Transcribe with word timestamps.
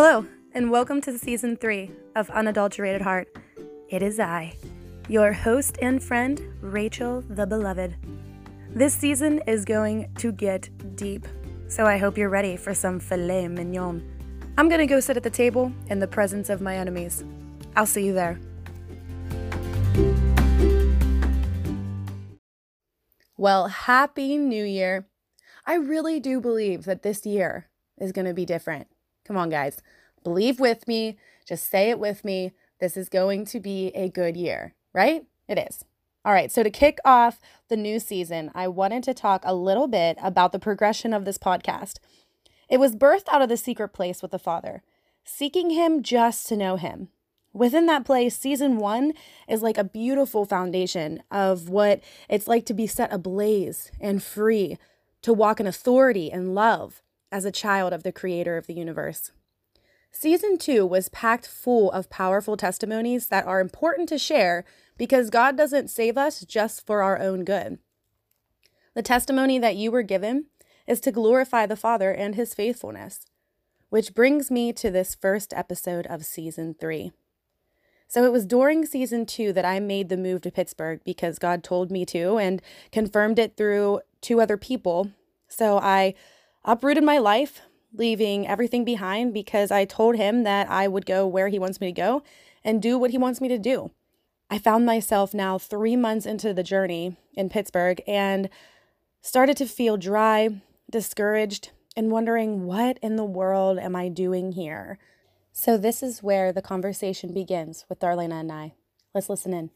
Hello, 0.00 0.24
and 0.52 0.70
welcome 0.70 1.00
to 1.00 1.18
season 1.18 1.56
three 1.56 1.90
of 2.14 2.30
Unadulterated 2.30 3.02
Heart. 3.02 3.36
It 3.88 4.00
is 4.00 4.20
I, 4.20 4.56
your 5.08 5.32
host 5.32 5.76
and 5.82 6.00
friend, 6.00 6.40
Rachel 6.60 7.24
the 7.28 7.48
Beloved. 7.48 7.96
This 8.72 8.94
season 8.94 9.42
is 9.48 9.64
going 9.64 10.08
to 10.18 10.30
get 10.30 10.70
deep, 10.94 11.26
so 11.66 11.84
I 11.84 11.98
hope 11.98 12.16
you're 12.16 12.28
ready 12.28 12.56
for 12.56 12.74
some 12.74 13.00
filet 13.00 13.48
mignon. 13.48 14.08
I'm 14.56 14.68
gonna 14.68 14.86
go 14.86 15.00
sit 15.00 15.16
at 15.16 15.24
the 15.24 15.30
table 15.30 15.72
in 15.88 15.98
the 15.98 16.06
presence 16.06 16.48
of 16.48 16.60
my 16.60 16.76
enemies. 16.76 17.24
I'll 17.74 17.84
see 17.84 18.06
you 18.06 18.12
there. 18.12 18.38
Well, 23.36 23.66
Happy 23.66 24.36
New 24.36 24.64
Year. 24.64 25.08
I 25.66 25.74
really 25.74 26.20
do 26.20 26.40
believe 26.40 26.84
that 26.84 27.02
this 27.02 27.26
year 27.26 27.68
is 28.00 28.12
to 28.12 28.32
be 28.32 28.46
different. 28.46 28.86
Come 29.28 29.36
on, 29.36 29.50
guys. 29.50 29.82
Believe 30.24 30.58
with 30.58 30.88
me. 30.88 31.18
Just 31.46 31.70
say 31.70 31.90
it 31.90 31.98
with 31.98 32.24
me. 32.24 32.52
This 32.80 32.96
is 32.96 33.10
going 33.10 33.44
to 33.46 33.60
be 33.60 33.88
a 33.88 34.08
good 34.08 34.38
year, 34.38 34.72
right? 34.94 35.26
It 35.46 35.58
is. 35.58 35.84
All 36.24 36.32
right, 36.32 36.50
so 36.50 36.62
to 36.62 36.70
kick 36.70 36.98
off 37.04 37.38
the 37.68 37.76
new 37.76 38.00
season, 38.00 38.50
I 38.54 38.68
wanted 38.68 39.02
to 39.02 39.12
talk 39.12 39.42
a 39.44 39.54
little 39.54 39.86
bit 39.86 40.16
about 40.22 40.52
the 40.52 40.58
progression 40.58 41.12
of 41.12 41.26
this 41.26 41.36
podcast. 41.36 41.98
It 42.70 42.80
was 42.80 42.96
birthed 42.96 43.28
out 43.30 43.42
of 43.42 43.50
the 43.50 43.58
secret 43.58 43.90
place 43.90 44.22
with 44.22 44.30
the 44.30 44.38
Father, 44.38 44.82
seeking 45.24 45.70
Him 45.70 46.02
just 46.02 46.46
to 46.48 46.56
know 46.56 46.76
Him. 46.76 47.08
Within 47.52 47.84
that 47.86 48.06
place, 48.06 48.34
season 48.34 48.78
one 48.78 49.12
is 49.46 49.62
like 49.62 49.76
a 49.76 49.84
beautiful 49.84 50.46
foundation 50.46 51.22
of 51.30 51.68
what 51.68 52.00
it's 52.30 52.48
like 52.48 52.64
to 52.66 52.74
be 52.74 52.86
set 52.86 53.12
ablaze 53.12 53.90
and 54.00 54.22
free, 54.22 54.78
to 55.20 55.34
walk 55.34 55.60
in 55.60 55.66
authority 55.66 56.32
and 56.32 56.54
love 56.54 57.02
as 57.30 57.44
a 57.44 57.52
child 57.52 57.92
of 57.92 58.02
the 58.02 58.12
creator 58.12 58.56
of 58.56 58.66
the 58.66 58.74
universe. 58.74 59.32
Season 60.10 60.56
two 60.58 60.86
was 60.86 61.08
packed 61.10 61.46
full 61.46 61.90
of 61.92 62.10
powerful 62.10 62.56
testimonies 62.56 63.28
that 63.28 63.46
are 63.46 63.60
important 63.60 64.08
to 64.08 64.18
share 64.18 64.64
because 64.96 65.30
God 65.30 65.56
doesn't 65.56 65.90
save 65.90 66.16
us 66.16 66.40
just 66.44 66.86
for 66.86 67.02
our 67.02 67.20
own 67.20 67.44
good. 67.44 67.78
The 68.94 69.02
testimony 69.02 69.58
that 69.58 69.76
you 69.76 69.90
were 69.90 70.02
given 70.02 70.46
is 70.86 71.00
to 71.00 71.12
glorify 71.12 71.66
the 71.66 71.76
Father 71.76 72.10
and 72.10 72.34
his 72.34 72.54
faithfulness, 72.54 73.26
which 73.90 74.14
brings 74.14 74.50
me 74.50 74.72
to 74.72 74.90
this 74.90 75.14
first 75.14 75.52
episode 75.54 76.06
of 76.06 76.24
season 76.24 76.74
three. 76.74 77.12
So 78.08 78.24
it 78.24 78.32
was 78.32 78.46
during 78.46 78.86
season 78.86 79.26
two 79.26 79.52
that 79.52 79.66
I 79.66 79.80
made 79.80 80.08
the 80.08 80.16
move 80.16 80.40
to 80.40 80.50
Pittsburgh 80.50 81.00
because 81.04 81.38
God 81.38 81.62
told 81.62 81.90
me 81.90 82.06
to 82.06 82.38
and 82.38 82.62
confirmed 82.90 83.38
it 83.38 83.56
through 83.56 84.00
two 84.22 84.40
other 84.40 84.56
people. 84.56 85.10
So 85.46 85.78
I 85.78 86.14
uprooted 86.68 87.02
my 87.02 87.16
life, 87.16 87.62
leaving 87.94 88.46
everything 88.46 88.84
behind 88.84 89.32
because 89.32 89.70
I 89.70 89.86
told 89.86 90.16
him 90.16 90.44
that 90.44 90.68
I 90.68 90.86
would 90.86 91.06
go 91.06 91.26
where 91.26 91.48
he 91.48 91.58
wants 91.58 91.80
me 91.80 91.86
to 91.86 91.92
go 91.92 92.22
and 92.62 92.82
do 92.82 92.98
what 92.98 93.10
he 93.10 93.16
wants 93.16 93.40
me 93.40 93.48
to 93.48 93.58
do. 93.58 93.90
I 94.50 94.58
found 94.58 94.84
myself 94.84 95.32
now 95.32 95.56
three 95.56 95.96
months 95.96 96.26
into 96.26 96.52
the 96.52 96.62
journey 96.62 97.16
in 97.34 97.48
Pittsburgh 97.48 98.02
and 98.06 98.50
started 99.22 99.56
to 99.56 99.66
feel 99.66 99.96
dry, 99.96 100.60
discouraged, 100.90 101.70
and 101.96 102.10
wondering 102.10 102.66
what 102.66 102.98
in 102.98 103.16
the 103.16 103.24
world 103.24 103.78
am 103.78 103.96
I 103.96 104.08
doing 104.08 104.52
here? 104.52 104.98
So, 105.52 105.76
this 105.76 106.02
is 106.02 106.22
where 106.22 106.52
the 106.52 106.62
conversation 106.62 107.32
begins 107.32 107.86
with 107.88 107.98
Darlena 107.98 108.40
and 108.40 108.52
I. 108.52 108.74
Let's 109.14 109.28
listen 109.28 109.54
in. 109.54 109.70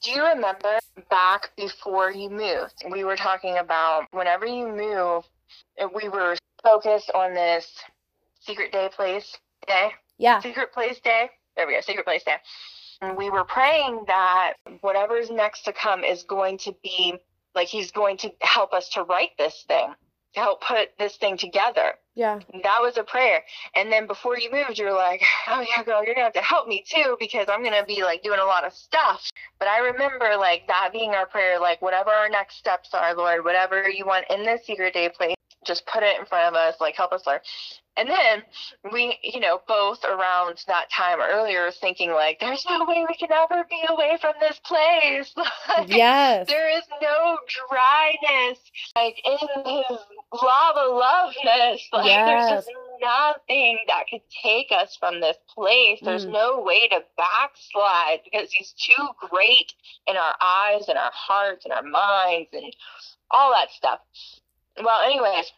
Do 0.00 0.12
you 0.12 0.22
remember 0.24 0.78
back 1.10 1.50
before 1.56 2.12
you 2.12 2.30
moved? 2.30 2.84
We 2.88 3.02
were 3.02 3.16
talking 3.16 3.58
about 3.58 4.06
whenever 4.12 4.46
you 4.46 4.68
move, 4.68 5.24
we 5.94 6.08
were 6.08 6.36
focused 6.62 7.10
on 7.14 7.34
this 7.34 7.72
secret 8.40 8.72
day 8.72 8.88
place 8.94 9.36
day. 9.66 9.90
Yeah. 10.18 10.40
Secret 10.40 10.72
place 10.72 11.00
day. 11.00 11.30
There 11.56 11.66
we 11.66 11.74
go. 11.74 11.80
Secret 11.80 12.04
place 12.04 12.24
day. 12.24 12.36
And 13.00 13.16
we 13.16 13.30
were 13.30 13.44
praying 13.44 14.04
that 14.06 14.54
whatever's 14.80 15.30
next 15.30 15.62
to 15.62 15.72
come 15.72 16.02
is 16.02 16.24
going 16.24 16.58
to 16.58 16.74
be 16.82 17.14
like 17.54 17.68
he's 17.68 17.90
going 17.90 18.16
to 18.18 18.32
help 18.40 18.72
us 18.72 18.88
to 18.90 19.04
write 19.04 19.30
this 19.38 19.64
thing 19.68 19.94
to 20.34 20.40
help 20.40 20.62
put 20.62 20.90
this 20.98 21.16
thing 21.16 21.36
together. 21.36 21.94
Yeah. 22.14 22.40
That 22.62 22.78
was 22.80 22.96
a 22.98 23.04
prayer. 23.04 23.44
And 23.74 23.92
then 23.92 24.06
before 24.06 24.38
you 24.38 24.50
moved, 24.50 24.78
you're 24.78 24.94
like, 24.94 25.22
oh, 25.48 25.60
yeah, 25.60 25.82
girl, 25.84 26.04
you're 26.04 26.14
going 26.14 26.16
to 26.16 26.22
have 26.24 26.32
to 26.34 26.40
help 26.40 26.68
me 26.68 26.84
too 26.86 27.16
because 27.18 27.46
I'm 27.48 27.62
going 27.62 27.78
to 27.78 27.86
be 27.86 28.02
like 28.02 28.22
doing 28.22 28.40
a 28.40 28.44
lot 28.44 28.64
of 28.64 28.72
stuff. 28.72 29.30
But 29.58 29.68
I 29.68 29.78
remember 29.78 30.36
like 30.38 30.66
that 30.68 30.90
being 30.92 31.10
our 31.10 31.26
prayer, 31.26 31.60
like 31.60 31.80
whatever 31.80 32.10
our 32.10 32.28
next 32.28 32.56
steps 32.56 32.90
are, 32.92 33.14
Lord, 33.14 33.44
whatever 33.44 33.88
you 33.88 34.04
want 34.04 34.26
in 34.30 34.44
this 34.44 34.66
secret 34.66 34.94
day 34.94 35.08
place, 35.08 35.34
just 35.66 35.86
put 35.86 36.02
it 36.02 36.18
in 36.18 36.26
front 36.26 36.54
of 36.54 36.54
us, 36.54 36.76
like 36.80 36.94
help 36.96 37.12
us, 37.12 37.26
learn. 37.26 37.40
And 37.96 38.08
then 38.08 38.42
we, 38.92 39.18
you 39.24 39.40
know, 39.40 39.60
both 39.66 40.04
around 40.04 40.62
that 40.68 40.86
time 40.96 41.18
earlier 41.20 41.72
thinking 41.80 42.12
like, 42.12 42.38
there's 42.38 42.64
no 42.70 42.84
way 42.84 43.04
we 43.08 43.16
can 43.16 43.32
ever 43.32 43.64
be 43.68 43.82
away 43.88 44.16
from 44.20 44.34
this 44.38 44.60
place. 44.64 45.34
like, 45.68 45.88
yes. 45.88 46.46
There 46.46 46.70
is 46.78 46.84
no 47.02 47.38
dryness 47.68 48.58
like 48.96 49.16
in 49.24 49.38
his 49.66 49.98
lava 50.40 50.92
loveness. 50.92 51.82
Like 51.92 52.06
Yes. 52.06 52.26
there's 52.26 52.64
just 52.66 52.70
nothing 53.00 53.78
that 53.88 54.04
could 54.08 54.22
take 54.44 54.68
us 54.70 54.96
from 54.98 55.20
this 55.20 55.36
place. 55.52 55.98
There's 56.00 56.26
Mm. 56.26 56.32
no 56.32 56.60
way 56.62 56.86
to 56.88 57.00
backslide 57.16 58.20
because 58.24 58.52
he's 58.52 58.72
too 58.74 59.08
great 59.28 59.72
in 60.06 60.16
our 60.16 60.34
eyes 60.40 60.88
and 60.88 60.96
our 60.98 61.10
hearts 61.12 61.64
and 61.64 61.74
our 61.74 61.82
minds 61.82 62.50
and 62.52 62.72
all 63.32 63.50
that 63.52 63.70
stuff. 63.72 63.98
Well, 64.82 65.00
anyways, 65.04 65.52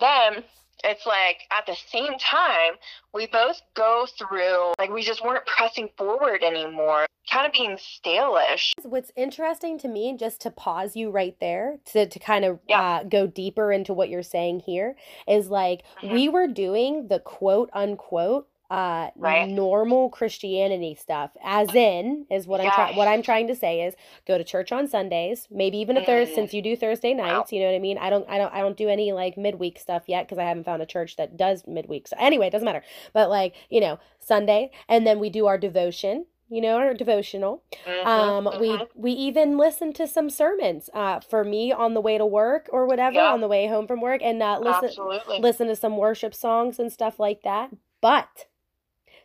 then 0.00 0.44
it's 0.84 1.04
like 1.06 1.38
at 1.50 1.66
the 1.66 1.76
same 1.88 2.18
time, 2.18 2.74
we 3.12 3.26
both 3.26 3.60
go 3.74 4.06
through, 4.18 4.72
like, 4.78 4.90
we 4.90 5.02
just 5.02 5.22
weren't 5.24 5.44
pressing 5.46 5.90
forward 5.98 6.42
anymore, 6.42 7.06
kind 7.30 7.46
of 7.46 7.52
being 7.52 7.76
stalish. 7.76 8.72
What's 8.82 9.12
interesting 9.16 9.78
to 9.80 9.88
me, 9.88 10.16
just 10.16 10.40
to 10.42 10.50
pause 10.50 10.96
you 10.96 11.10
right 11.10 11.36
there, 11.40 11.78
to, 11.92 12.06
to 12.06 12.18
kind 12.18 12.44
of 12.44 12.60
Yeah. 12.66 12.80
uh, 12.80 13.02
go 13.04 13.26
deeper 13.26 13.72
into 13.72 13.92
what 13.92 14.08
you're 14.08 14.22
saying 14.22 14.60
here, 14.60 14.96
is 15.28 15.50
like 15.50 15.82
Mhm. 16.02 16.12
we 16.12 16.28
were 16.28 16.46
doing 16.46 17.08
the 17.08 17.20
quote 17.20 17.68
unquote 17.72 18.48
uh 18.70 19.10
Right. 19.16 19.48
normal 19.48 20.08
Christianity 20.10 20.94
stuff 20.94 21.30
as 21.44 21.74
in 21.74 22.26
is 22.30 22.46
what 22.46 22.60
I'm 22.60 22.70
trying 22.70 22.96
what 22.96 23.08
I'm 23.08 23.22
trying 23.22 23.48
to 23.48 23.54
say 23.56 23.82
is 23.82 23.94
go 24.26 24.38
to 24.38 24.44
church 24.44 24.70
on 24.72 24.86
Sundays 24.86 25.48
maybe 25.50 25.78
even 25.78 25.96
a 25.96 26.04
Thursday 26.04 26.32
Mm. 26.32 26.34
since 26.36 26.54
you 26.54 26.62
do 26.62 26.76
Thursday 26.76 27.14
Wow. 27.14 27.24
nights 27.38 27.52
you 27.52 27.60
know 27.60 27.66
what 27.66 27.74
I 27.74 27.80
mean 27.80 27.98
I 27.98 28.10
don't 28.10 28.28
I 28.28 28.38
don't 28.38 28.54
I 28.54 28.60
don't 28.60 28.76
do 28.76 28.88
any 28.88 29.12
like 29.12 29.36
midweek 29.36 29.78
stuff 29.78 30.04
yet 30.06 30.26
because 30.26 30.38
I 30.38 30.44
haven't 30.44 30.64
found 30.64 30.82
a 30.82 30.86
church 30.86 31.16
that 31.16 31.36
does 31.36 31.66
midweek 31.66 32.06
so 32.08 32.16
anyway 32.18 32.46
it 32.46 32.50
doesn't 32.50 32.64
matter 32.64 32.82
but 33.12 33.28
like 33.28 33.54
you 33.70 33.80
know 33.80 33.98
Sunday 34.20 34.70
and 34.88 35.06
then 35.06 35.18
we 35.18 35.30
do 35.30 35.46
our 35.46 35.58
devotion 35.58 36.26
you 36.48 36.60
know 36.60 36.76
our 36.76 36.94
devotional 36.94 37.62
Mhm, 37.86 38.06
um, 38.06 38.58
we 38.60 38.78
mhm. 38.78 38.86
we 38.94 39.12
even 39.12 39.56
listen 39.58 39.92
to 39.94 40.06
some 40.06 40.30
sermons. 40.30 40.88
Uh, 40.94 41.20
for 41.20 41.44
me 41.44 41.70
on 41.72 41.94
the 41.94 42.00
way 42.00 42.18
to 42.18 42.26
work 42.26 42.68
or 42.72 42.86
whatever, 42.86 43.16
Yeah. 43.16 43.32
on 43.32 43.40
the 43.40 43.48
way 43.48 43.66
home 43.66 43.86
from 43.86 44.00
work, 44.00 44.20
and 44.22 44.42
uh, 44.42 44.58
listen 44.60 44.84
Absolutely. 44.84 45.38
listen 45.40 45.66
to 45.68 45.76
some 45.76 45.96
worship 45.96 46.34
songs 46.34 46.78
and 46.78 46.92
stuff 46.92 47.20
like 47.20 47.42
that. 47.42 47.70
But 48.00 48.46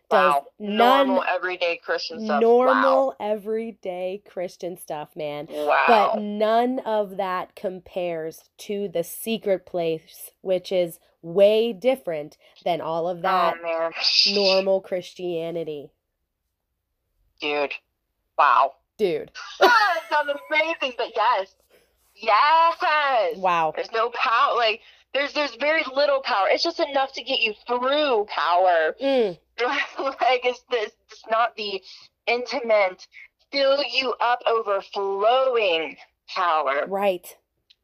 does 0.09 0.33
wow. 0.33 0.45
none 0.59 1.07
Normal, 1.07 1.23
everyday 1.23 1.77
Christian 1.77 2.25
stuff. 2.25 2.41
normal 2.41 3.15
everyday 3.19 4.21
Christian 4.27 4.77
stuff, 4.77 5.15
man. 5.15 5.47
Wow. 5.49 5.83
But 5.87 6.21
none 6.21 6.79
of 6.79 7.17
that 7.17 7.55
compares 7.55 8.49
to 8.59 8.87
the 8.87 9.03
secret 9.03 9.65
place, 9.65 10.31
which 10.41 10.71
is 10.71 10.99
way 11.21 11.73
different 11.73 12.37
than 12.63 12.81
all 12.81 13.07
of 13.07 13.19
oh, 13.19 13.21
that 13.21 13.55
oh, 13.63 13.91
normal 14.33 14.81
Christianity, 14.81 15.91
Dude. 17.41 17.73
Wow. 18.37 18.73
dude. 18.97 19.31
that 19.59 20.01
sounds 20.09 20.29
amazing, 20.49 20.93
but 20.97 21.11
yes. 21.15 21.55
Yes. 22.15 23.37
Wow. 23.37 23.73
There's 23.75 23.91
no 23.91 24.09
power. 24.11 24.55
Like, 24.55 24.81
there's 25.15 25.33
there's 25.33 25.55
very 25.55 25.83
little 25.95 26.21
power. 26.21 26.47
It's 26.49 26.63
just 26.63 26.79
enough 26.79 27.13
to 27.13 27.23
get 27.23 27.39
you 27.39 27.53
through 27.65 28.25
power. 28.27 28.95
Mm, 29.01 29.39
like 29.63 30.41
it's 30.43 30.63
this 30.69 30.91
it's 31.09 31.23
not 31.31 31.55
the 31.55 31.81
intimate, 32.27 33.07
fill 33.51 33.81
you 33.83 34.13
up 34.19 34.39
overflowing 34.45 35.95
power. 36.27 36.85
right. 36.87 37.35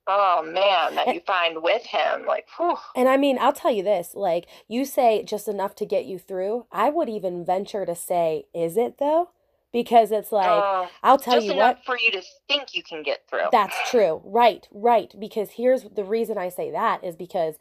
Oh 0.08 0.42
man, 0.44 0.96
that 0.96 1.14
you 1.14 1.22
find 1.22 1.62
with 1.62 1.84
him. 1.84 2.26
Like 2.26 2.48
whew. 2.58 2.76
And 2.96 3.08
I 3.08 3.18
mean, 3.18 3.38
I'll 3.40 3.54
tell 3.54 3.72
you 3.72 3.84
this, 3.84 4.14
like 4.14 4.48
you 4.68 4.84
say 4.84 5.24
just 5.24 5.48
enough 5.48 5.74
to 5.76 5.86
get 5.86 6.06
you 6.06 6.20
through. 6.20 6.66
I 6.72 6.90
would 6.90 7.08
even 7.08 7.46
venture 7.46 7.86
to 7.86 7.96
say, 7.96 8.46
is 8.54 8.78
it 8.78 8.98
though? 8.98 9.30
Because 9.74 10.12
it's 10.12 10.32
like, 10.32 10.48
uh, 10.48 10.88
I'll 11.02 11.18
tell 11.18 11.36
just 11.36 11.48
you 11.48 11.54
enough 11.54 11.78
what, 11.78 11.86
for 11.86 11.98
you 11.98 12.12
to 12.12 12.22
think 12.48 12.76
you 12.76 12.84
can 12.84 13.04
get 13.04 13.28
through. 13.30 13.48
that's 13.52 13.76
true. 13.90 14.22
Right, 14.26 14.68
right. 14.72 15.14
Because 15.18 15.52
here's 15.52 15.84
the 15.84 16.04
reason 16.04 16.38
I 16.38 16.50
say 16.50 16.72
that 16.72 17.04
is 17.04 17.16
because 17.16 17.56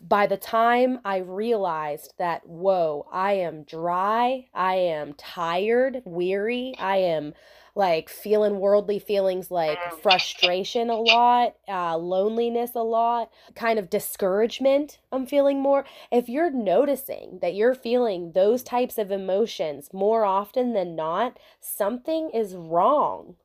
by 0.00 0.26
the 0.26 0.36
time 0.38 1.00
I 1.04 1.18
realized 1.18 2.14
that, 2.18 2.46
whoa, 2.46 3.06
I 3.12 3.34
am 3.34 3.64
dry, 3.64 4.46
I 4.54 4.76
am 4.76 5.12
tired, 5.14 6.02
weary, 6.06 6.74
I 6.78 6.96
am 6.98 7.34
like 7.80 8.10
feeling 8.10 8.60
worldly 8.60 8.98
feelings 9.00 9.50
like 9.50 9.78
Mm. 9.80 10.00
frustration 10.02 10.90
a 10.90 11.00
lot, 11.00 11.56
uh, 11.66 11.96
loneliness 11.96 12.74
a 12.76 12.82
lot, 12.82 13.30
kind 13.54 13.78
of 13.78 13.90
discouragement. 13.90 15.00
I'm 15.10 15.26
feeling 15.26 15.60
more. 15.60 15.86
If 16.12 16.28
you're 16.28 16.50
noticing 16.50 17.38
that 17.40 17.54
you're 17.54 17.74
feeling 17.74 18.32
those 18.32 18.62
types 18.62 18.98
of 18.98 19.10
emotions 19.10 19.94
more 19.94 20.26
often 20.26 20.74
than 20.74 20.94
not, 20.94 21.38
something 21.60 22.30
is 22.30 22.54
wrong 22.54 23.36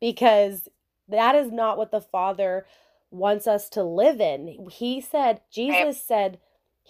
because 0.00 0.68
that 1.08 1.34
is 1.34 1.50
not 1.52 1.76
what 1.76 1.90
the 1.90 2.00
Father 2.00 2.66
wants 3.10 3.48
us 3.48 3.68
to 3.70 3.82
live 3.82 4.20
in. 4.20 4.68
He 4.70 5.00
said, 5.00 5.40
Jesus 5.50 6.00
said, 6.00 6.38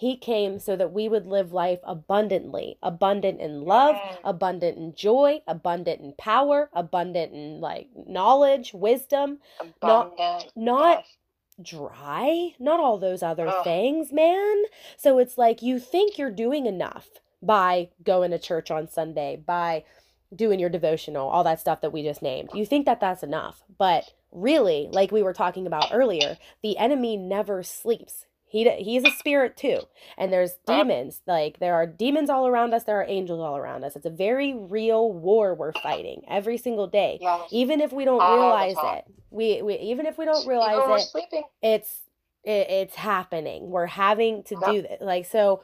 He 0.01 0.17
came 0.17 0.57
so 0.57 0.75
that 0.77 0.91
we 0.91 1.07
would 1.07 1.27
live 1.27 1.53
life 1.53 1.79
abundantly, 1.83 2.75
abundant 2.81 3.39
in 3.39 3.65
love, 3.65 3.95
Mm. 3.97 4.17
abundant 4.23 4.77
in 4.79 4.95
joy, 4.95 5.43
abundant 5.45 6.01
in 6.01 6.13
power, 6.13 6.71
abundant 6.73 7.33
in 7.33 7.61
like 7.61 7.87
knowledge, 8.07 8.73
wisdom, 8.73 9.37
Not- 9.83 10.13
Abundant. 10.13 10.51
not 10.55 10.97
yes. 11.05 11.17
dry, 11.61 12.55
not 12.57 12.79
all 12.79 12.97
those 12.97 13.21
other 13.21 13.51
things, 13.63 14.11
man. 14.11 14.63
So 14.97 15.19
it's 15.19 15.37
like 15.37 15.61
you 15.61 15.77
think 15.77 16.17
you're 16.17 16.31
doing 16.31 16.65
enough 16.65 17.07
by 17.43 17.89
going 18.03 18.31
to 18.31 18.39
church 18.39 18.71
on 18.71 18.87
Sunday, 18.87 19.35
by 19.35 19.83
doing 20.35 20.59
your 20.59 20.69
devotional, 20.71 21.29
all 21.29 21.43
that 21.43 21.59
stuff 21.59 21.81
that 21.81 21.91
we 21.93 22.01
just 22.01 22.23
named. 22.23 22.49
You 22.55 22.65
think 22.65 22.87
that 22.87 22.99
that's 22.99 23.21
enough, 23.21 23.63
but 23.77 24.13
really, 24.31 24.89
like 24.91 25.11
we 25.11 25.21
were 25.21 25.33
talking 25.33 25.67
about 25.67 25.89
earlier, 25.93 26.37
the 26.63 26.77
enemy 26.79 27.17
never 27.17 27.61
sleeps. 27.61 28.25
He 28.51 28.69
he's 28.71 29.03
a 29.05 29.11
spirit 29.11 29.55
too. 29.57 29.79
And 30.17 30.31
there's 30.33 30.55
demons. 30.67 31.21
Like 31.25 31.59
there 31.59 31.73
are 31.75 31.87
demons 31.87 32.29
all 32.29 32.47
around 32.47 32.73
us, 32.73 32.83
there 32.83 32.99
are 32.99 33.05
angels 33.07 33.39
all 33.39 33.57
around 33.57 33.83
us. 33.85 33.95
It's 33.95 34.05
a 34.05 34.09
very 34.11 34.53
real 34.53 35.11
war 35.13 35.55
we're 35.55 35.71
fighting 35.73 36.23
every 36.29 36.57
single 36.57 36.87
day. 36.87 37.17
Yes. 37.21 37.47
Even 37.51 37.79
if 37.81 37.93
we 37.93 38.05
don't 38.05 38.21
All 38.21 38.35
realize 38.37 38.75
it. 38.97 39.05
We, 39.29 39.61
we 39.61 39.75
even 39.79 40.05
if 40.05 40.17
we 40.17 40.25
don't 40.25 40.45
realize 40.47 41.01
it, 41.03 41.07
sleeping. 41.09 41.43
it's 41.61 42.01
it, 42.43 42.69
it's 42.69 42.95
happening 42.95 43.69
we're 43.69 43.85
having 43.85 44.43
to 44.43 44.55
Yep. 44.61 44.71
do 44.73 44.81
this 44.81 44.97
like 45.01 45.25
so 45.25 45.63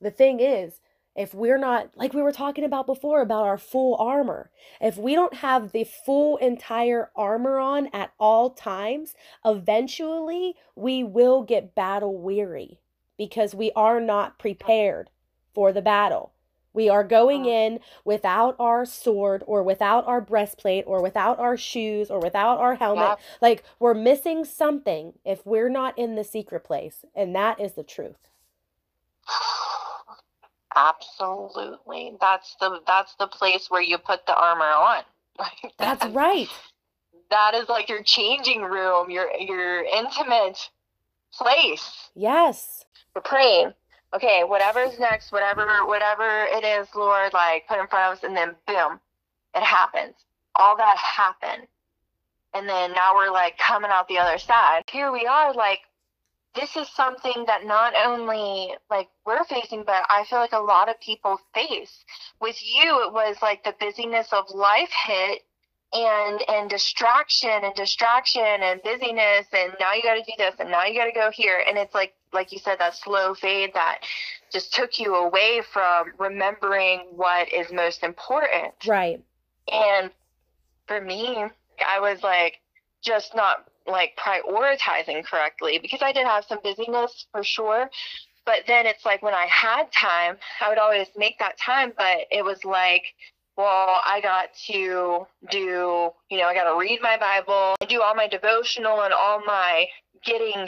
the 0.00 0.10
thing 0.10 0.38
is 0.40 0.74
if 1.20 1.34
we're 1.34 1.58
not 1.58 1.90
like 1.96 2.14
we 2.14 2.22
were 2.22 2.32
talking 2.32 2.64
about 2.64 2.86
before 2.86 3.20
about 3.20 3.44
our 3.44 3.58
full 3.58 3.94
armor. 3.96 4.50
If 4.80 4.96
we 4.96 5.14
don't 5.14 5.34
have 5.34 5.72
the 5.72 5.84
full 5.84 6.38
entire 6.38 7.10
armor 7.14 7.58
on 7.58 7.88
at 7.92 8.12
all 8.18 8.50
times 8.50 9.14
eventually 9.44 10.54
we 10.74 11.04
will 11.04 11.42
get 11.42 11.74
battle 11.74 12.16
weary 12.16 12.80
because 13.18 13.54
we 13.54 13.70
are 13.76 14.00
not 14.00 14.38
prepared 14.38 15.10
for 15.52 15.72
the 15.72 15.82
battle. 15.82 16.32
We 16.72 16.88
are 16.88 17.04
going 17.04 17.44
in 17.44 17.80
without 18.02 18.56
our 18.58 18.86
sword 18.86 19.42
or 19.46 19.62
without 19.62 20.06
our 20.06 20.22
breastplate 20.22 20.84
or 20.86 21.02
without 21.02 21.38
our 21.38 21.58
shoes 21.58 22.10
or 22.10 22.18
without 22.20 22.58
our 22.58 22.76
helmet. 22.76 23.18
Like 23.42 23.62
we're 23.78 23.92
missing 23.92 24.46
something 24.46 25.14
if 25.22 25.44
we're 25.44 25.68
not 25.68 25.98
in 25.98 26.14
the 26.14 26.24
secret 26.24 26.64
place, 26.64 27.04
and 27.14 27.34
that 27.34 27.60
is 27.60 27.72
the 27.72 27.82
truth. 27.82 28.28
Absolutely. 30.76 32.16
That's 32.20 32.54
the 32.60 32.80
that's 32.86 33.14
the 33.16 33.26
place 33.26 33.70
where 33.70 33.82
you 33.82 33.98
put 33.98 34.26
the 34.26 34.36
armor 34.36 34.64
on. 34.64 35.02
That's 35.78 36.06
right. 36.06 36.48
That 37.30 37.54
is 37.54 37.68
like 37.68 37.88
your 37.88 38.02
changing 38.02 38.62
room, 38.62 39.10
your 39.10 39.30
your 39.32 39.82
intimate 39.82 40.58
place. 41.32 42.10
Yes. 42.14 42.84
We're 43.14 43.22
praying. 43.22 43.72
Okay, 44.14 44.42
whatever's 44.44 44.98
next, 44.98 45.32
whatever 45.32 45.86
whatever 45.86 46.44
it 46.50 46.64
is, 46.64 46.88
Lord, 46.94 47.32
like 47.32 47.66
put 47.68 47.78
in 47.78 47.86
front 47.86 48.12
of 48.12 48.18
us, 48.18 48.24
and 48.24 48.36
then 48.36 48.54
boom, 48.66 49.00
it 49.54 49.62
happens. 49.62 50.14
All 50.54 50.76
that 50.76 50.96
happened. 50.96 51.66
And 52.52 52.68
then 52.68 52.92
now 52.92 53.14
we're 53.14 53.30
like 53.30 53.56
coming 53.58 53.90
out 53.92 54.08
the 54.08 54.18
other 54.18 54.38
side. 54.38 54.82
Here 54.90 55.12
we 55.12 55.26
are, 55.26 55.54
like 55.54 55.80
this 56.54 56.76
is 56.76 56.88
something 56.88 57.44
that 57.46 57.64
not 57.64 57.94
only 58.04 58.74
like 58.90 59.08
we're 59.24 59.44
facing, 59.44 59.84
but 59.84 60.04
I 60.08 60.24
feel 60.28 60.38
like 60.38 60.52
a 60.52 60.58
lot 60.58 60.88
of 60.88 61.00
people 61.00 61.38
face. 61.54 62.04
With 62.40 62.56
you, 62.62 63.06
it 63.06 63.12
was 63.12 63.36
like 63.42 63.64
the 63.64 63.74
busyness 63.78 64.32
of 64.32 64.44
life 64.50 64.90
hit 65.06 65.42
and 65.92 66.40
and 66.48 66.70
distraction 66.70 67.50
and 67.50 67.74
distraction 67.74 68.40
and 68.42 68.80
busyness 68.82 69.46
and 69.52 69.74
now 69.80 69.92
you 69.92 70.02
got 70.04 70.14
to 70.14 70.22
do 70.22 70.32
this 70.38 70.54
and 70.60 70.70
now 70.70 70.84
you 70.84 70.94
got 70.94 71.06
to 71.06 71.12
go 71.12 71.32
here 71.32 71.64
and 71.66 71.76
it's 71.76 71.92
like 71.92 72.14
like 72.32 72.52
you 72.52 72.58
said 72.60 72.78
that 72.78 72.94
slow 72.94 73.34
fade 73.34 73.72
that 73.74 73.98
just 74.52 74.72
took 74.72 75.00
you 75.00 75.16
away 75.16 75.60
from 75.72 76.12
remembering 76.16 77.00
what 77.10 77.52
is 77.52 77.72
most 77.72 78.04
important 78.04 78.72
Right. 78.86 79.20
and 79.72 80.12
for 80.90 81.00
me, 81.00 81.44
I 81.86 82.00
was 82.00 82.22
like 82.24 82.58
just 83.00 83.36
not 83.36 83.69
like 83.86 84.16
prioritizing 84.16 85.24
correctly 85.24 85.78
because 85.80 86.00
I 86.02 86.12
did 86.12 86.26
have 86.26 86.44
some 86.44 86.58
busyness 86.62 87.26
for 87.32 87.42
sure. 87.42 87.90
But 88.46 88.60
then 88.66 88.86
it's 88.86 89.04
like 89.04 89.22
when 89.22 89.34
I 89.34 89.46
had 89.46 89.92
time, 89.92 90.36
I 90.60 90.68
would 90.68 90.78
always 90.78 91.08
make 91.16 91.38
that 91.38 91.58
time, 91.58 91.92
but 91.96 92.20
it 92.30 92.44
was 92.44 92.64
like, 92.64 93.04
well, 93.56 94.00
I 94.06 94.20
got 94.22 94.48
to 94.68 95.26
do, 95.50 96.10
you 96.30 96.38
know, 96.38 96.44
I 96.46 96.54
got 96.54 96.72
to 96.72 96.78
read 96.78 97.00
my 97.02 97.18
Bible, 97.18 97.74
I 97.80 97.84
do 97.84 98.00
all 98.00 98.14
my 98.14 98.26
devotional 98.28 99.02
and 99.02 99.12
all 99.12 99.42
my 99.44 99.86
getting 100.24 100.66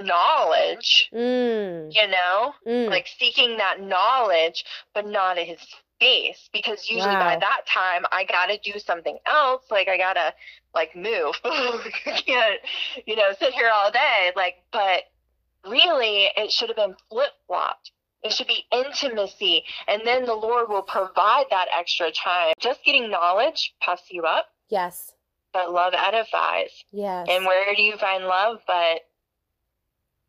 knowledge, 0.00 1.08
Mm. 1.12 1.92
you 1.94 2.08
know? 2.08 2.54
Mm. 2.66 2.88
like 2.88 3.06
seeking 3.18 3.58
that 3.58 3.80
knowledge, 3.80 4.64
but 4.94 5.06
not 5.06 5.36
his 5.38 5.58
face. 6.02 6.48
Because 6.52 6.88
usually 6.88 7.14
by 7.14 7.38
that 7.38 7.62
time, 7.66 8.04
I 8.10 8.24
gotta 8.24 8.58
do 8.62 8.78
something 8.78 9.18
else. 9.26 9.62
Like 9.70 9.88
I 9.88 9.96
gotta 9.96 10.34
like 10.74 10.94
move. 10.96 11.34
Can't, 12.04 12.60
you 13.06 13.16
know, 13.16 13.32
sit 13.38 13.52
here 13.52 13.70
all 13.72 13.90
day. 13.90 14.32
Like, 14.34 14.56
but 14.72 15.04
really, 15.68 16.28
it 16.36 16.50
should 16.50 16.68
have 16.68 16.76
been 16.76 16.96
flip 17.08 17.32
flopped. 17.46 17.92
It 18.22 18.32
should 18.32 18.46
be 18.46 18.64
intimacy, 18.70 19.64
and 19.88 20.02
then 20.04 20.24
the 20.26 20.34
Lord 20.34 20.68
will 20.68 20.82
provide 20.82 21.46
that 21.50 21.66
extra 21.76 22.12
time. 22.12 22.54
Just 22.60 22.84
getting 22.84 23.10
knowledge 23.10 23.74
puffs 23.80 24.04
you 24.10 24.22
up, 24.22 24.46
yes. 24.68 25.12
but 25.52 25.72
love 25.72 25.92
edifies. 25.92 26.70
Yes. 26.92 27.26
And 27.28 27.44
where 27.44 27.74
do 27.74 27.82
you 27.82 27.96
find 27.96 28.24
love 28.24 28.58
but 28.66 29.00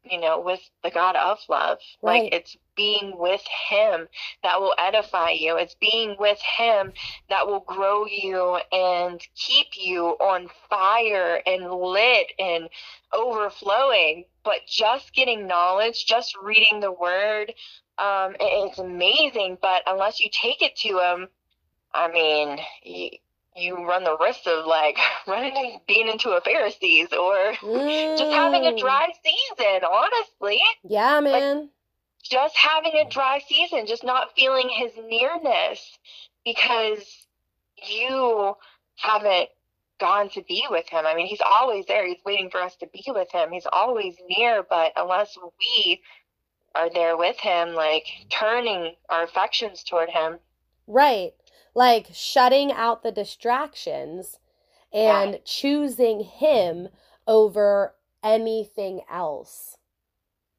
you 0.10 0.20
know, 0.20 0.42
with 0.42 0.60
the 0.84 0.90
God 0.90 1.16
of 1.16 1.38
love? 1.50 1.78
Right. 2.02 2.24
Like 2.24 2.34
it's 2.34 2.58
being 2.76 3.14
with 3.18 3.42
him 3.70 4.08
that 4.44 4.60
will 4.60 4.74
edify 4.78 5.32
you. 5.32 5.58
It's 5.58 5.76
being 5.76 6.16
with 6.20 6.40
him 6.58 6.94
that 7.30 7.48
will 7.48 7.62
grow 7.62 8.06
you 8.06 8.60
and 8.72 9.22
keep 9.36 9.68
you 9.78 10.08
on 10.20 10.50
fire 10.70 11.42
and 11.46 11.72
lit 11.72 12.28
and 12.40 12.70
overflowing. 13.12 14.26
But 14.44 14.60
just 14.68 15.14
getting 15.14 15.48
knowledge, 15.48 16.06
just 16.06 16.36
reading 16.42 16.80
the 16.82 16.92
word, 16.92 17.54
um, 17.98 18.36
it's 18.40 18.80
amazing. 18.80 19.58
But 19.62 19.84
unless 19.88 20.20
you 20.20 20.30
take 20.32 20.62
it 20.62 20.76
to 20.78 21.00
him, 21.00 21.28
I 21.94 22.12
mean, 22.12 22.60
you, 22.84 23.10
you 23.56 23.88
run 23.88 24.04
the 24.04 24.18
risk 24.18 24.42
of 24.48 24.66
like 24.66 24.98
running 25.28 25.80
being 25.88 26.08
into 26.08 26.32
a 26.32 26.42
Pharisees 26.42 27.10
or 27.14 27.54
just 28.18 28.32
having 28.32 28.66
a 28.66 28.72
Mm. 28.72 28.80
dry 28.80 29.08
season, 29.24 29.82
honestly. 29.90 30.60
Yeah, 30.84 31.20
man. 31.20 31.70
Just 32.24 32.56
having 32.56 32.94
a 32.96 33.10
dry 33.10 33.42
season, 33.48 33.86
just 33.86 34.04
not 34.04 34.36
feeling 34.36 34.70
his 34.70 34.92
nearness 35.08 35.98
because 36.46 37.28
you 37.78 38.56
haven't 38.96 39.50
gone 40.00 40.30
to 40.30 40.42
be 40.44 40.66
with 40.70 40.88
him. 40.90 41.06
I 41.06 41.16
mean, 41.16 41.28
he's 41.28 41.42
always 41.46 41.86
there. 41.86 42.06
He's 42.08 42.24
waiting 42.26 42.50
for 42.50 42.62
us 42.62 42.76
to 42.78 42.88
be 42.88 43.04
with 43.08 43.32
him. 43.32 43.52
He's 43.52 43.68
always 43.72 44.16
near, 44.30 44.64
but 44.68 44.94
unless 44.96 45.38
we 45.60 46.02
are 46.76 46.90
there 46.90 47.16
with 47.18 47.38
him, 47.40 47.74
like 47.74 48.06
turning 48.30 48.96
our 49.10 49.24
affections 49.24 49.84
toward 49.84 50.10
him, 50.10 50.40
Right. 50.88 51.34
Like 51.76 52.08
shutting 52.14 52.72
out 52.72 53.04
the 53.04 53.12
distractions 53.12 54.40
Yeah. 54.92 55.22
and 55.22 55.46
choosing 55.46 56.22
him 56.22 56.90
over 57.28 57.96
anything 58.22 59.02
else. 59.10 59.78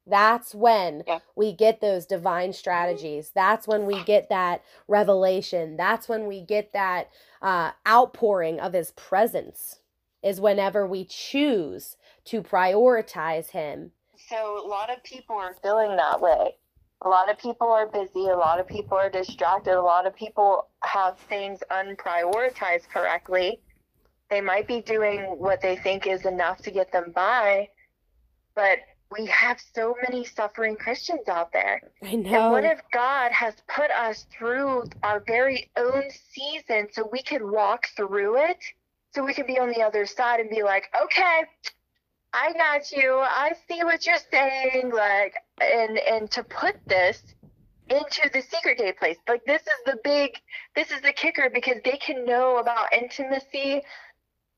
That's 0.07 0.53
when 0.53 1.03
Yeah. 1.07 1.19
we 1.35 1.51
get 1.51 1.81
those 1.81 2.05
divine 2.05 2.53
strategies. 2.53 3.31
That's 3.31 3.67
when 3.67 3.85
we 3.85 4.03
get 4.03 4.29
that 4.29 4.63
revelation. 4.87 5.77
That's 5.77 6.07
when 6.07 6.27
we 6.27 6.41
get 6.41 6.73
that 6.73 7.09
uh, 7.41 7.71
outpouring 7.87 8.59
of 8.59 8.73
his 8.73 8.91
presence, 8.91 9.79
is 10.21 10.41
whenever 10.41 10.85
we 10.87 11.05
choose 11.05 11.97
to 12.25 12.41
prioritize 12.41 13.51
him. 13.51 13.91
So 14.29 14.65
a 14.65 14.67
lot 14.67 14.89
of 14.89 15.03
people 15.03 15.35
are 15.35 15.55
feeling 15.61 15.95
that 15.97 16.21
way. 16.21 16.57
A 17.01 17.09
lot 17.09 17.29
of 17.29 17.37
people 17.37 17.67
are 17.71 17.87
busy. 17.87 18.27
A 18.29 18.35
lot 18.35 18.59
of 18.59 18.67
people 18.67 18.97
are 18.97 19.09
distracted. 19.09 19.77
A 19.77 19.81
lot 19.81 20.07
of 20.07 20.15
people 20.15 20.69
have 20.83 21.19
things 21.19 21.59
unprioritized 21.69 22.87
correctly. 22.89 23.59
They 24.29 24.41
might 24.41 24.67
be 24.67 24.81
doing 24.81 25.21
what 25.37 25.61
they 25.61 25.75
think 25.75 26.07
is 26.07 26.25
enough 26.25 26.59
to 26.63 26.71
get 26.71 26.91
them 26.91 27.11
by, 27.13 27.69
but 28.55 28.79
we 29.11 29.25
have 29.27 29.59
so 29.73 29.95
many 30.01 30.25
suffering 30.25 30.75
Christians 30.75 31.27
out 31.27 31.51
there. 31.53 31.81
I 32.03 32.15
know. 32.15 32.45
And 32.45 32.51
what 32.51 32.63
if 32.63 32.81
God 32.91 33.31
has 33.31 33.53
put 33.67 33.91
us 33.91 34.25
through 34.31 34.85
our 35.03 35.23
very 35.25 35.69
own 35.77 36.03
season 36.31 36.87
so 36.91 37.07
we 37.11 37.21
can 37.21 37.51
walk 37.51 37.87
through 37.95 38.37
it? 38.37 38.57
So 39.13 39.23
we 39.23 39.33
can 39.33 39.47
be 39.47 39.59
on 39.59 39.69
the 39.69 39.81
other 39.81 40.05
side 40.05 40.39
and 40.39 40.49
be 40.49 40.63
like, 40.63 40.85
okay, 41.01 41.43
I 42.33 42.51
got 42.53 42.91
you. 42.91 43.19
I 43.21 43.53
see 43.67 43.83
what 43.83 44.05
you're 44.05 44.17
saying. 44.31 44.91
Like, 44.93 45.35
and 45.61 45.97
and 45.97 46.29
to 46.31 46.43
put 46.43 46.75
this 46.89 47.21
into 47.89 48.29
the 48.33 48.41
secret 48.41 48.77
day 48.77 48.91
place. 48.91 49.17
Like 49.27 49.45
this 49.45 49.61
is 49.61 49.79
the 49.85 49.97
big, 50.03 50.31
this 50.75 50.91
is 50.91 51.01
the 51.01 51.13
kicker 51.13 51.49
because 51.53 51.77
they 51.83 51.97
can 51.97 52.25
know 52.25 52.57
about 52.57 52.91
intimacy, 52.93 53.81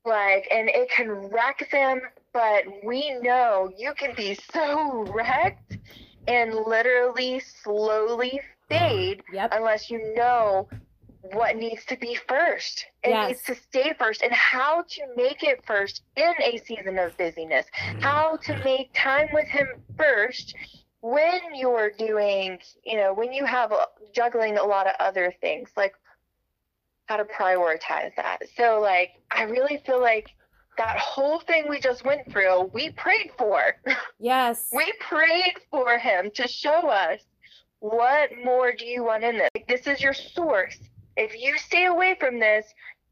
like, 0.05 0.47
and 0.51 0.69
it 0.69 0.89
can 0.89 1.09
wreck 1.09 1.67
them. 1.71 2.01
But 2.37 2.65
we 2.83 3.17
know 3.21 3.71
you 3.75 3.95
can 3.95 4.13
be 4.15 4.37
so 4.53 5.05
wrecked 5.11 5.79
and 6.27 6.53
literally 6.53 7.39
slowly 7.39 8.39
fade 8.69 9.23
Yep. 9.33 9.49
unless 9.53 9.89
you 9.89 10.13
know 10.13 10.69
what 11.33 11.55
needs 11.55 11.83
to 11.85 11.97
be 11.97 12.13
first. 12.13 12.85
It 13.01 13.09
Yes. 13.09 13.27
needs 13.27 13.43
to 13.45 13.55
stay 13.55 13.93
first 13.93 14.21
and 14.21 14.31
how 14.31 14.83
to 14.83 15.01
make 15.15 15.41
it 15.41 15.65
first 15.65 16.03
in 16.15 16.35
a 16.39 16.57
season 16.57 16.99
of 16.99 17.17
busyness. 17.17 17.65
Mm-hmm. 17.71 18.01
How 18.01 18.37
to 18.37 18.63
make 18.63 18.91
time 18.93 19.29
with 19.33 19.47
him 19.47 19.65
first 19.97 20.55
when 21.01 21.55
you're 21.55 21.89
doing, 21.89 22.59
you 22.83 22.97
know, 22.97 23.13
when 23.15 23.33
you 23.33 23.45
have 23.45 23.71
a, 23.71 23.87
juggling 24.13 24.59
a 24.59 24.63
lot 24.63 24.85
of 24.85 24.93
other 24.99 25.33
things, 25.41 25.71
like 25.75 25.95
how 27.07 27.17
to 27.17 27.25
prioritize 27.25 28.15
that. 28.15 28.43
So, 28.55 28.79
like, 28.79 29.23
I 29.31 29.43
really 29.43 29.77
feel 29.87 29.99
like 29.99 30.36
that 30.77 30.97
whole 30.97 31.39
thing 31.39 31.65
we 31.67 31.79
just 31.79 32.05
went 32.05 32.31
through, 32.31 32.63
we 32.73 32.91
prayed 32.91 33.31
for. 33.37 33.61
Yes. 34.19 34.69
We 34.73 34.91
prayed 34.99 35.53
for 35.69 35.99
him 35.99 36.31
to 36.33 36.47
show 36.47 36.89
us 36.89 37.21
what 37.79 38.31
more 38.43 38.71
do 38.71 38.83
you 38.85 39.03
want 39.03 39.23
in 39.23 39.37
this. 39.37 39.49
Like, 39.53 39.67
this 39.67 39.85
is 39.85 40.01
your 40.01 40.13
source. 40.13 40.77
If 41.15 41.39
you 41.39 41.55
stay 41.59 41.85
away 41.85 42.15
from 42.19 42.39
this, 42.39 42.65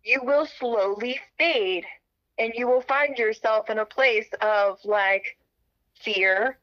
you 0.04 0.20
will 0.24 0.48
slowly 0.48 1.20
fade 1.38 1.86
and 2.40 2.54
you 2.56 2.68
will 2.68 2.82
find 2.82 3.18
yourself 3.20 3.70
in 3.70 3.78
a 3.80 3.86
place 3.86 4.28
of 4.42 4.80
like 4.84 5.38
fear, 6.02 6.58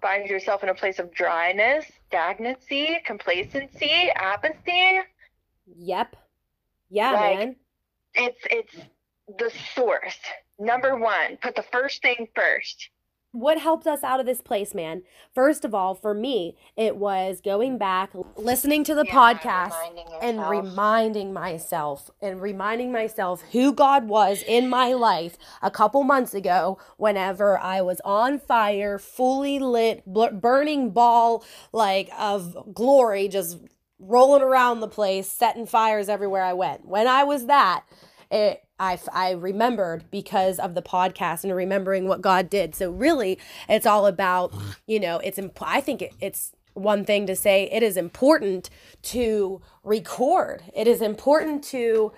find 0.00 0.28
yourself 0.30 0.62
in 0.62 0.68
a 0.68 0.74
place 0.74 1.00
of 1.00 1.12
dryness, 1.12 1.84
stagnancy, 2.06 2.98
complacency, 3.04 4.10
apathy. 4.14 5.00
Yep. 5.76 6.16
Yeah, 6.90 7.12
Like- 7.12 7.38
man. 7.38 7.56
It's 8.14 8.40
it's 8.50 8.76
the 9.38 9.50
source. 9.74 10.18
Number 10.58 10.96
1, 10.96 11.38
put 11.40 11.54
the 11.54 11.62
first 11.62 12.02
thing 12.02 12.28
first. 12.34 12.90
What 13.32 13.60
helped 13.60 13.86
us 13.86 14.02
out 14.02 14.20
of 14.20 14.26
this 14.26 14.40
place, 14.40 14.74
man? 14.74 15.02
First 15.34 15.64
of 15.64 15.74
all, 15.74 15.94
for 15.94 16.14
me, 16.14 16.56
it 16.76 16.96
was 16.96 17.42
going 17.42 17.76
back, 17.76 18.10
listening 18.36 18.84
to 18.84 18.94
the 18.94 19.04
Yeah, 19.04 19.14
podcast, 19.14 19.74
reminding 19.82 20.06
and 20.22 20.48
reminding 20.48 21.32
myself 21.34 22.10
and 22.22 22.40
reminding 22.40 22.90
myself 22.90 23.42
who 23.52 23.72
God 23.74 24.08
was 24.08 24.42
in 24.48 24.68
my 24.70 24.94
life 24.94 25.36
a 25.62 25.70
couple 25.70 26.02
months 26.04 26.32
ago 26.32 26.78
whenever 26.96 27.58
I 27.58 27.82
was 27.82 28.00
on 28.02 28.38
fire, 28.38 28.98
fully 28.98 29.58
lit, 29.58 30.04
bl- 30.06 30.28
burning 30.32 30.90
ball 30.90 31.44
like 31.70 32.08
of 32.18 32.74
glory 32.74 33.28
just 33.28 33.58
rolling 34.00 34.42
around 34.42 34.80
the 34.80 34.88
place, 34.88 35.28
setting 35.28 35.66
fires 35.66 36.08
everywhere 36.08 36.42
I 36.42 36.54
went. 36.54 36.86
When 36.86 37.06
I 37.06 37.24
was 37.24 37.44
that, 37.46 37.84
it 38.30 38.62
I, 38.78 38.94
f- 38.94 39.08
I 39.12 39.32
remembered 39.32 40.04
because 40.10 40.58
of 40.58 40.74
the 40.74 40.82
podcast 40.82 41.44
and 41.44 41.54
remembering 41.54 42.06
what 42.06 42.20
God 42.20 42.48
did. 42.48 42.74
So 42.74 42.90
really, 42.90 43.38
it's 43.68 43.86
all 43.86 44.06
about, 44.06 44.52
you 44.86 45.00
know, 45.00 45.18
it's 45.18 45.38
imp- 45.38 45.58
I 45.62 45.80
think 45.80 46.02
it, 46.02 46.12
it's 46.20 46.52
one 46.74 47.04
thing 47.04 47.26
to 47.26 47.34
say 47.34 47.68
it 47.72 47.82
is 47.82 47.96
important 47.96 48.70
to 49.02 49.60
record. 49.82 50.62
It 50.74 50.86
is 50.86 51.02
important 51.02 51.64
to 51.64 52.12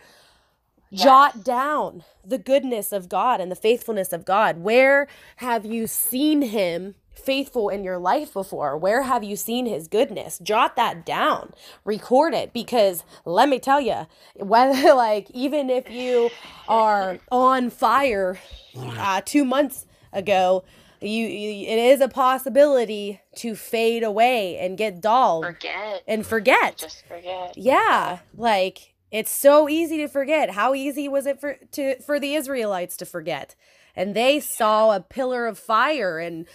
jot 0.93 1.45
down 1.45 2.05
the 2.25 2.38
goodness 2.38 2.93
of 2.93 3.09
God 3.09 3.40
and 3.40 3.50
the 3.50 3.57
faithfulness 3.57 4.12
of 4.12 4.25
God. 4.25 4.59
Where 4.59 5.07
have 5.37 5.64
you 5.64 5.87
seen 5.87 6.43
him 6.43 6.95
faithful 7.21 7.69
in 7.69 7.85
your 7.85 7.99
life 7.99 8.33
before? 8.33 8.77
Where 8.77 9.03
have 9.03 9.23
you 9.23 9.37
seen 9.37 9.67
his 9.67 9.89
goodness? 9.89 10.39
Jot 10.41 10.77
that 10.77 11.07
down, 11.07 11.53
record 11.85 12.35
it 12.35 12.53
because 12.53 13.05
let 13.25 13.49
me 13.49 13.59
tell 13.59 13.81
you, 13.81 14.07
whether 14.37 14.95
like 14.95 15.31
even 15.31 15.71
if 15.71 15.91
you 15.91 16.31
are 16.69 17.19
on 17.31 17.71
fire 17.71 18.39
uh, 18.77 19.21
2 19.25 19.45
months 19.45 19.87
ago, 20.12 20.65
you, 21.00 21.27
you 21.27 21.67
it 21.67 21.79
is 21.79 22.00
a 22.00 22.09
possibility 22.09 23.21
to 23.37 23.55
fade 23.55 24.03
away 24.03 24.59
and 24.59 24.77
get 24.77 25.00
dull 25.00 25.43
Forget. 25.43 26.03
and 26.07 26.27
forget. 26.27 26.77
Just 26.77 27.07
forget. 27.07 27.57
Yeah, 27.57 28.19
like 28.37 28.95
it's 29.11 29.31
so 29.31 29.69
easy 29.69 29.97
to 29.99 30.09
forget. 30.09 30.50
How 30.50 30.75
easy 30.75 31.09
was 31.09 31.27
it 31.27 31.41
for 31.41 31.57
to 31.73 32.00
for 32.03 32.21
the 32.21 32.35
Israelites 32.35 32.97
to 32.99 33.07
forget? 33.07 33.55
And 33.97 34.15
they 34.15 34.41
saw 34.41 34.95
a 34.95 35.00
pillar 35.00 35.47
of 35.47 35.59
fire 35.59 36.19
and 36.19 36.47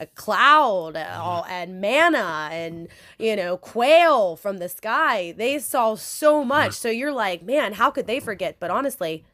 a 0.00 0.06
cloud 0.06 0.96
uh, 0.96 1.42
and 1.48 1.80
manna 1.80 2.48
and 2.50 2.88
you 3.18 3.36
know 3.36 3.56
quail 3.56 4.34
from 4.34 4.58
the 4.58 4.68
sky. 4.68 5.32
They 5.36 5.58
saw 5.58 5.94
so 5.94 6.42
much. 6.42 6.72
So 6.72 6.88
you're 6.88 7.12
like, 7.12 7.42
man, 7.42 7.74
how 7.74 7.90
could 7.90 8.06
they 8.06 8.18
forget? 8.18 8.56
But 8.58 8.70
honestly, 8.70 9.24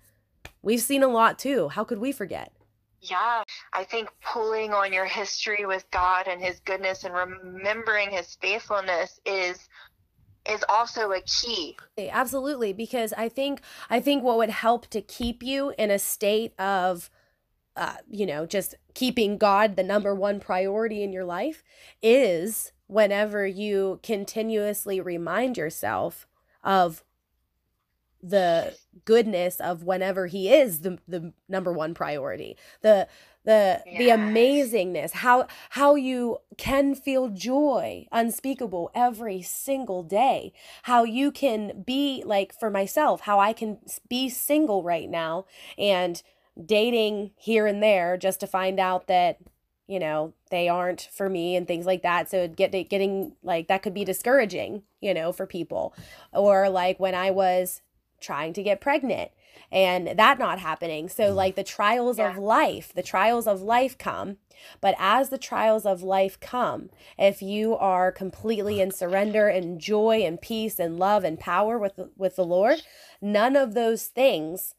we've 0.62 0.80
seen 0.80 1.02
a 1.02 1.08
lot 1.08 1.38
too. 1.38 1.68
How 1.68 1.84
could 1.84 1.98
we 1.98 2.12
forget? 2.12 2.52
Yeah, 3.00 3.44
I 3.72 3.84
think 3.84 4.08
pulling 4.20 4.72
on 4.72 4.92
your 4.92 5.04
history 5.04 5.64
with 5.64 5.88
God 5.92 6.26
and 6.26 6.42
his 6.42 6.58
goodness 6.60 7.04
and 7.04 7.14
remembering 7.14 8.10
his 8.10 8.36
faithfulness 8.40 9.20
is 9.24 9.68
is 10.48 10.64
also 10.68 11.12
a 11.12 11.20
key. 11.20 11.76
Absolutely, 11.98 12.72
because 12.72 13.12
I 13.16 13.28
think 13.28 13.60
I 13.88 14.00
think 14.00 14.24
what 14.24 14.38
would 14.38 14.50
help 14.50 14.88
to 14.88 15.00
keep 15.00 15.42
you 15.42 15.72
in 15.78 15.90
a 15.90 15.98
state 15.98 16.58
of 16.58 17.10
uh, 17.76 17.96
you 18.10 18.26
know, 18.26 18.46
just 18.46 18.74
keeping 18.94 19.38
God 19.38 19.76
the 19.76 19.82
number 19.82 20.14
one 20.14 20.40
priority 20.40 21.02
in 21.02 21.12
your 21.12 21.24
life 21.24 21.62
is 22.02 22.72
whenever 22.86 23.46
you 23.46 24.00
continuously 24.02 25.00
remind 25.00 25.56
yourself 25.56 26.26
of 26.64 27.04
the 28.22 28.74
goodness 29.04 29.60
of 29.60 29.84
whenever 29.84 30.26
he 30.26 30.52
is 30.52 30.80
the 30.80 30.98
the 31.06 31.32
number 31.48 31.72
one 31.72 31.94
priority. 31.94 32.56
The 32.82 33.08
the 33.46 33.80
the 33.96 34.08
amazingness 34.08 35.12
how 35.12 35.46
how 35.70 35.94
you 35.94 36.38
can 36.58 36.94
feel 36.94 37.28
joy 37.28 38.06
unspeakable 38.12 38.90
every 38.94 39.40
single 39.40 40.02
day 40.02 40.52
how 40.82 41.04
you 41.04 41.30
can 41.30 41.84
be 41.86 42.22
like 42.26 42.52
for 42.52 42.70
myself 42.70 43.20
how 43.22 43.38
i 43.38 43.52
can 43.52 43.78
be 44.08 44.28
single 44.28 44.82
right 44.82 45.08
now 45.08 45.46
and 45.78 46.22
dating 46.62 47.32
here 47.36 47.66
and 47.66 47.82
there 47.82 48.16
just 48.16 48.40
to 48.40 48.46
find 48.46 48.80
out 48.80 49.06
that 49.08 49.38
you 49.86 49.98
know 49.98 50.32
they 50.50 50.68
aren't 50.68 51.08
for 51.12 51.28
me 51.28 51.56
and 51.56 51.66
things 51.66 51.86
like 51.86 52.02
that. 52.02 52.30
So 52.30 52.42
it 52.42 52.56
get 52.56 52.72
getting 52.88 53.32
like 53.42 53.68
that 53.68 53.82
could 53.82 53.94
be 53.94 54.04
discouraging 54.04 54.82
you 55.00 55.14
know 55.14 55.32
for 55.32 55.46
people. 55.46 55.94
Or 56.32 56.68
like 56.68 56.98
when 56.98 57.14
i 57.14 57.30
was 57.30 57.82
trying 58.20 58.52
to 58.54 58.62
get 58.62 58.80
pregnant 58.80 59.30
and 59.70 60.08
that 60.18 60.38
not 60.38 60.58
happening. 60.58 61.08
So 61.08 61.30
mm. 61.30 61.34
like 61.34 61.54
the 61.54 61.64
trials 61.64 62.18
of 62.18 62.38
life 62.38 62.92
the 62.94 63.02
trials 63.02 63.46
of 63.46 63.62
life 63.62 63.96
come. 63.98 64.38
But 64.80 64.94
as 64.98 65.28
the 65.28 65.38
trials 65.38 65.84
of 65.84 66.02
life 66.02 66.40
come 66.40 66.88
if 67.18 67.42
you 67.42 67.76
are 67.76 68.10
completely 68.10 68.80
in 68.80 68.90
surrender 68.90 69.48
and 69.48 69.78
joy 69.78 70.22
and 70.22 70.40
peace 70.40 70.78
and 70.80 70.98
love 70.98 71.22
and 71.24 71.38
power 71.38 71.78
with 71.78 72.00
with 72.16 72.36
the 72.36 72.44
lord 72.44 72.80
none 73.20 73.54
of 73.54 73.74
those 73.74 74.06
things 74.06 74.74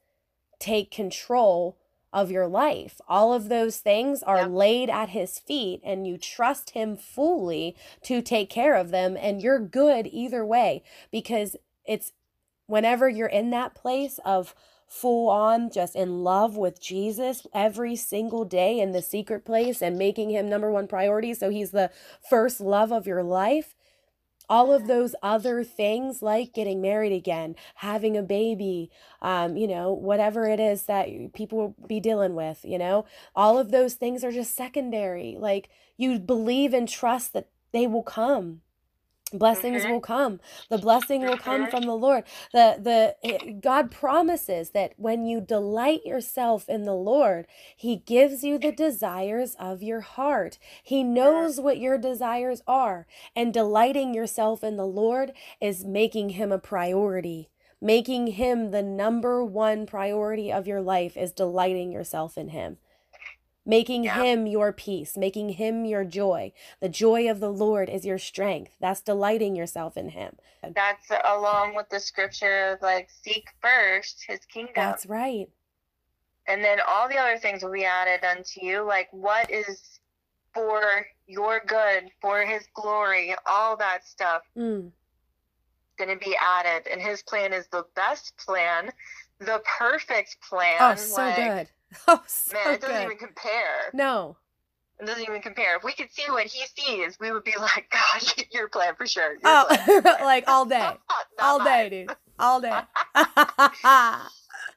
take 0.60 0.92
control 0.92 1.78
of 2.14 2.32
your 2.32 2.48
life. 2.48 3.00
All 3.08 3.34
of 3.34 3.50
those 3.50 3.78
things 3.78 4.24
are 4.24 4.48
laid 4.48 4.90
at 4.90 5.10
his 5.10 5.40
feet 5.40 5.82
and 5.84 6.08
you 6.08 6.18
trust 6.18 6.72
him 6.72 6.96
fully 6.96 7.76
to 8.04 8.22
take 8.22 8.50
care 8.50 8.76
of 8.76 8.92
them 8.92 9.18
and 9.20 9.42
you're 9.42 9.60
good 9.60 10.08
either 10.12 10.46
way 10.46 10.84
because 11.12 11.56
it's 11.86 12.14
whenever 12.66 13.10
you're 13.10 13.28
in 13.28 13.50
that 13.52 13.76
place 13.76 14.20
of 14.26 14.56
full 14.88 15.30
on 15.30 15.70
just 15.70 15.96
in 15.96 16.24
love 16.24 16.56
with 16.56 16.82
Jesus 16.82 17.46
every 17.54 17.96
single 17.96 18.46
day 18.46 18.80
in 18.80 18.94
the 18.94 19.02
secret 19.02 19.46
place 19.46 19.82
and 19.82 19.98
making 19.98 20.30
him 20.30 20.48
number 20.48 20.72
one 20.72 20.88
priority 20.88 21.34
so 21.34 21.50
he's 21.50 21.72
the 21.72 21.92
first 22.28 22.62
love 22.62 22.92
of 22.92 23.06
your 23.06 23.22
life 23.22 23.76
all 24.50 24.74
of 24.74 24.88
those 24.88 25.16
other 25.24 25.64
things 25.64 26.22
like 26.22 26.54
getting 26.54 26.82
married 26.82 27.12
again 27.12 27.56
having 27.76 28.16
a 28.16 28.24
baby 28.24 28.90
um, 29.22 29.58
you 29.58 29.68
know 29.68 29.92
whatever 29.92 30.48
it 30.48 30.60
is 30.60 30.84
that 30.84 31.08
people 31.34 31.58
will 31.58 31.76
be 31.88 32.00
dealing 32.00 32.36
with 32.36 32.64
you 32.68 32.78
know? 32.78 33.06
All 33.36 33.58
of 33.58 33.72
those 33.72 33.96
things 33.96 34.24
are 34.24 34.32
just 34.32 34.56
secondary. 34.56 35.38
Like 35.40 35.70
you 35.98 36.20
believe 36.20 36.74
and 36.74 36.88
trust 36.88 37.34
that 37.34 37.50
they 37.72 37.88
will 37.88 38.04
come 38.04 38.62
blessings 39.34 39.84
Mhm. 39.84 39.92
will 39.92 40.00
come. 40.02 40.40
The 40.70 40.78
blessing 40.78 41.22
will 41.22 41.38
come 41.38 41.66
Mhm. 41.66 41.72
from 41.72 41.84
the 41.84 41.96
lord. 41.96 42.24
The 42.54 42.78
the 43.22 43.54
god 43.62 43.92
promises 43.92 44.72
that 44.72 44.94
when 44.98 45.26
you 45.26 45.42
delight 45.42 46.06
yourself 46.06 46.70
in 46.70 46.84
the 46.84 46.96
lord 46.96 47.48
he 47.76 47.98
gives 47.98 48.44
you 48.44 48.58
the 48.58 48.72
desires 48.72 49.56
of 49.60 49.84
your 49.84 50.02
heart. 50.02 50.58
He 50.84 51.04
knows 51.04 51.60
what 51.60 51.80
your 51.80 51.98
desires 51.98 52.62
are 52.68 53.08
and 53.36 53.54
delighting 53.54 54.14
yourself 54.14 54.64
in 54.64 54.78
the 54.78 54.86
lord 54.88 55.34
is 55.62 55.86
making 55.86 56.32
him 56.32 56.52
a 56.52 56.60
priority. 56.60 57.50
Making 57.82 58.28
him 58.28 58.72
the 58.72 58.82
number 58.84 59.44
one 59.46 59.86
priority 59.86 60.52
of 60.52 60.68
your 60.68 60.82
life 60.82 61.16
is 61.18 61.32
delighting 61.32 61.92
yourself 61.92 62.38
in 62.38 62.50
him 62.50 62.78
making 63.68 64.06
Yeah. 64.06 64.24
him 64.24 64.48
your 64.48 64.72
peace, 64.74 65.18
making 65.18 65.50
him 65.50 65.86
your 65.86 66.04
joy. 66.06 66.54
The 66.80 66.90
joy 66.90 67.30
of 67.30 67.40
the 67.40 67.52
Lord 67.52 67.90
is 67.90 68.06
your 68.06 68.18
strength. 68.18 68.72
That's 68.80 69.02
delighting 69.02 69.56
yourself 69.56 69.98
in 69.98 70.10
him. 70.10 70.38
That's 70.64 71.06
along 71.26 71.76
with 71.76 71.90
the 71.90 72.00
scripture 72.00 72.70
of 72.74 72.82
like 72.82 73.10
seek 73.12 73.46
first 73.62 74.24
his 74.28 74.40
kingdom. 74.46 74.74
That's 74.76 75.06
right. 75.06 75.50
and 76.48 76.64
then 76.64 76.80
all 76.88 77.10
the 77.10 77.18
other 77.18 77.38
things 77.38 77.62
will 77.62 77.74
be 77.74 77.84
added 77.84 78.24
unto 78.26 78.66
you 78.66 78.82
like 78.82 79.10
what 79.12 79.52
is 79.52 80.00
for 80.54 81.06
your 81.28 81.60
good 81.68 82.10
for 82.22 82.46
his 82.46 82.64
glory 82.74 83.36
all 83.46 83.76
that 83.76 84.06
stuff 84.08 84.44
Mm. 84.56 84.92
going 85.98 86.10
to 86.18 86.26
be 86.26 86.38
added 86.40 86.88
and 86.88 87.02
his 87.02 87.22
plan 87.22 87.52
is 87.52 87.68
the 87.68 87.84
best 87.96 88.34
plan 88.38 88.92
the 89.40 89.62
perfect 89.78 90.38
plan 90.48 90.78
Oh, 90.80 90.96
so 90.96 91.22
like, 91.22 91.36
good. 91.36 91.70
Oh, 92.08 92.22
so 92.28 92.54
man 92.54 92.74
it 92.76 92.82
doesn't 92.82 92.96
good. 92.96 93.04
even 93.06 93.18
compare 93.18 93.92
No. 93.94 94.38
it 95.00 95.06
doesn't 95.06 95.24
even 95.24 95.42
compare 95.42 95.78
if 95.78 95.84
we 95.84 95.94
could 95.94 96.12
see 96.12 96.30
what 96.30 96.46
he 96.46 96.64
sees 96.76 97.18
we 97.20 97.32
would 97.32 97.44
be 97.44 97.54
like 97.60 97.90
god 97.92 98.46
your 98.52 98.68
plan 98.68 98.94
for 98.96 99.06
sure 99.08 99.32
your 99.34 99.42
Oh, 99.46 99.66
plan. 99.70 100.04
like 100.22 100.46
all 100.48 100.66
day. 100.66 100.90
All 101.40 101.60
day, 101.60 101.84
mine. 101.84 101.90
dude. 101.90 102.16
All 102.40 102.62
day. 102.62 102.80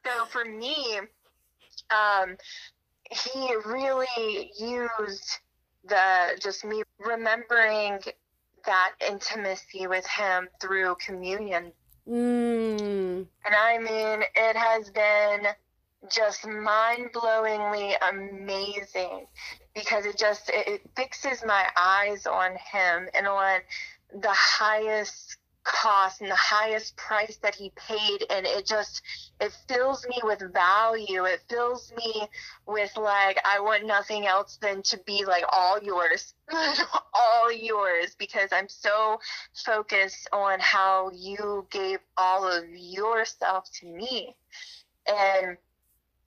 so 0.05 0.25
for 0.31 0.45
me 0.45 1.01
um 1.91 2.37
he 3.11 3.55
really 3.67 4.53
used 4.59 5.39
the 5.89 6.39
just 6.41 6.65
me 6.65 6.83
remembering 6.99 7.99
that 8.67 8.93
intimacy 9.09 9.87
with 9.87 10.07
him 10.07 10.49
through 10.61 10.95
communion 11.05 11.73
mm. 12.09 13.27
and 13.45 13.55
i 13.59 13.79
mean 13.79 14.23
it 14.37 14.57
has 14.57 14.91
been 14.91 15.47
just 16.09 16.47
mind-blowingly 16.47 17.95
amazing 18.09 19.27
because 19.75 20.07
it 20.07 20.17
just 20.17 20.51
it, 20.53 20.83
fixes 20.97 21.45
my 21.47 21.67
eyes 21.77 22.27
on 22.27 22.53
him 22.53 23.09
and 23.15 23.27
on 23.27 23.61
the 24.15 24.33
highest 24.33 25.37
cost 25.63 26.23
and 26.23 26.31
the 26.31 26.37
highest 26.37 26.97
price 26.97 27.37
that 27.43 27.55
he 27.55 27.71
paid. 27.77 28.25
And 28.31 28.47
it 28.47 28.67
just 28.67 29.03
it 29.41 29.53
fills 29.69 30.07
me 30.07 30.19
with 30.23 30.43
value. 30.53 31.25
It 31.25 31.43
fills 31.49 31.93
me 31.97 32.29
with 32.67 32.97
like 32.97 33.39
i 33.45 33.59
want 33.61 33.85
nothing 33.85 34.27
else 34.27 34.59
than 34.63 34.83
to 34.83 34.99
be 34.99 35.25
like 35.25 35.45
all 35.53 35.79
yours 35.83 36.35
all 37.15 37.53
yours 37.53 38.15
because 38.19 38.51
i'm 38.53 38.69
so 38.69 39.19
focused 39.65 40.29
on 40.33 40.59
how 40.61 41.11
you 41.13 41.67
gave 41.71 41.99
all 42.17 42.51
of 42.51 42.65
yourself 42.69 43.69
to 43.73 43.87
me. 43.87 44.37
And 45.07 45.57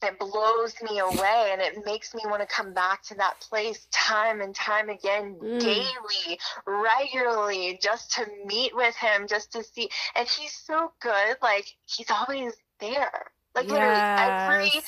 it 0.03 0.19
blows 0.19 0.74
me 0.89 1.00
away 1.00 1.50
and 1.51 1.62
it 1.62 1.86
makes 1.86 2.13
me 2.13 2.22
want 2.25 2.41
to 2.41 2.48
come 2.48 2.74
back 2.74 3.01
to 3.03 3.15
that 3.15 3.39
place 3.39 3.88
time 3.91 4.41
and 4.41 4.53
time 4.55 4.89
again 4.89 5.36
Mm. 5.41 5.60
daily 5.60 6.39
regularly 6.65 7.79
just 7.81 8.12
to 8.13 8.25
meet 8.45 8.75
with 8.75 8.95
him 8.95 9.27
just 9.27 9.51
to 9.53 9.63
see 9.63 9.89
and 10.15 10.27
he's 10.27 10.53
so 10.53 10.91
good 11.01 11.38
like 11.41 11.65
he's 11.86 12.10
always 12.10 12.53
there 12.79 13.31
like 13.55 13.67
literally 13.69 14.01
every 14.17 14.81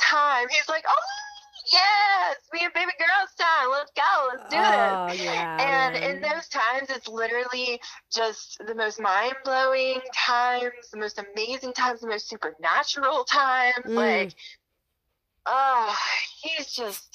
time 0.00 0.46
he's 0.50 0.68
like 0.68 0.84
oh 0.88 0.94
yes 1.72 2.36
me 2.52 2.60
and 2.64 2.72
baby 2.74 2.92
girls 2.98 3.30
time 3.38 3.70
let's 3.70 3.92
go 3.94 4.28
let's 4.32 4.50
do 4.50 4.56
this 4.56 4.66
Oh, 4.94 5.12
yeah. 5.12 5.92
and 5.94 5.96
in 5.96 6.20
those 6.20 6.48
times, 6.48 6.88
it's 6.90 7.08
literally 7.08 7.80
just 8.12 8.60
the 8.66 8.74
most 8.74 9.00
mind 9.00 9.34
blowing 9.44 10.00
times, 10.14 10.72
the 10.92 10.98
most 10.98 11.18
amazing 11.18 11.72
times, 11.72 12.00
the 12.00 12.08
most 12.08 12.28
supernatural 12.28 13.24
times. 13.24 13.74
Mm. 13.86 13.94
Like, 13.96 14.34
oh, 15.46 15.96
he's 16.42 16.72
just, 16.72 17.08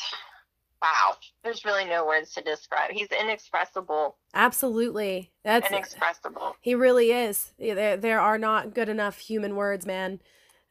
wow. 0.82 1.16
There's 1.44 1.66
really 1.66 1.86
no 1.86 2.06
words 2.06 2.34
to 2.34 2.42
describe. 2.42 2.92
He's 2.92 3.10
inexpressible. 3.12 4.18
Absolutely. 4.34 5.32
That's 5.44 5.70
Inexpressible. 5.70 6.56
He 6.62 6.76
really 6.76 7.12
is. 7.12 7.52
There, 7.58 7.98
there 7.98 8.20
are 8.20 8.38
not 8.38 8.74
good 8.74 8.90
enough 8.90 9.20
human 9.20 9.56
words, 9.56 9.86
man. 9.86 10.20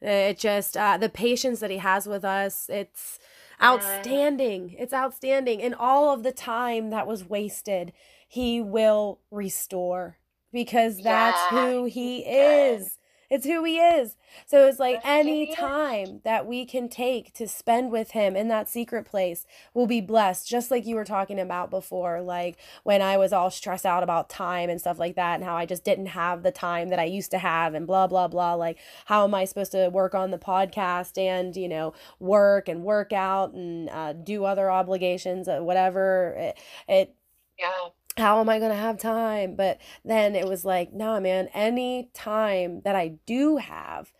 It 0.01 0.37
just 0.37 0.77
uh, 0.77 0.97
the 0.97 1.09
patience 1.09 1.59
that 1.59 1.71
he 1.71 1.77
has 1.77 2.07
with 2.07 2.23
us. 2.23 2.69
It's 2.69 3.17
outstanding. 3.61 4.75
It's 4.77 4.93
outstanding. 4.93 5.61
And 5.61 5.73
all 5.73 6.13
of 6.13 6.23
the 6.23 6.31
time 6.31 6.91
that 6.91 7.07
was 7.07 7.27
wasted, 7.27 7.93
he 8.27 8.61
will 8.61 9.19
restore 9.31 10.17
because 10.53 11.01
that's 11.01 11.39
Yeah, 11.51 11.71
who 11.71 11.85
he 11.85 12.19
is. 12.19 12.99
It's 13.29 13.45
who 13.45 13.63
he 13.65 13.77
is. 13.79 14.15
So 14.45 14.67
it's 14.67 14.79
like 14.79 15.01
any 15.03 15.53
time 15.53 16.21
that 16.23 16.45
we 16.45 16.65
can 16.65 16.87
take 16.87 17.33
to 17.33 17.47
spend 17.47 17.91
with 17.91 18.11
him 18.11 18.35
in 18.35 18.47
that 18.47 18.69
secret 18.69 19.05
place 19.05 19.45
will 19.73 19.87
be 19.87 19.99
blessed, 20.01 20.47
just 20.47 20.71
like 20.71 20.85
you 20.85 20.95
were 20.95 21.03
talking 21.03 21.39
about 21.39 21.69
before. 21.69 22.21
Like 22.21 22.57
when 22.83 23.01
I 23.01 23.17
was 23.17 23.33
all 23.33 23.49
stressed 23.51 23.85
out 23.85 24.03
about 24.03 24.29
time 24.29 24.69
and 24.69 24.79
stuff 24.79 24.99
like 24.99 25.15
that, 25.15 25.35
and 25.35 25.43
how 25.43 25.55
I 25.55 25.65
just 25.65 25.83
didn't 25.83 26.07
have 26.07 26.43
the 26.43 26.51
time 26.51 26.89
that 26.89 26.99
I 26.99 27.03
used 27.05 27.31
to 27.31 27.37
have, 27.37 27.73
and 27.73 27.85
blah, 27.85 28.07
blah, 28.07 28.27
blah. 28.27 28.53
Like, 28.53 28.77
how 29.05 29.23
am 29.25 29.33
I 29.35 29.45
supposed 29.45 29.71
to 29.73 29.89
work 29.89 30.15
on 30.15 30.31
the 30.31 30.37
podcast 30.37 31.17
and, 31.17 31.55
you 31.55 31.67
know, 31.67 31.93
work 32.19 32.69
and 32.69 32.83
work 32.83 33.11
out 33.13 33.53
and 33.53 33.89
uh, 33.89 34.13
do 34.13 34.45
other 34.45 34.71
obligations, 34.71 35.47
uh, 35.47 35.59
whatever? 35.59 36.35
It, 36.37 36.57
it 36.87 37.15
Yeah. 37.59 37.89
How 38.17 38.39
am 38.39 38.49
I 38.49 38.59
going 38.59 38.71
to 38.71 38.77
have 38.77 38.97
time? 38.97 39.55
But 39.55 39.79
then 40.03 40.35
it 40.35 40.47
was 40.47 40.65
like, 40.65 40.93
nah, 40.93 41.19
man, 41.19 41.49
any 41.53 42.09
time 42.13 42.81
that 42.83 42.95
I 42.95 43.19
do 43.25 43.57
have, 43.57 44.11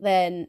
then 0.00 0.48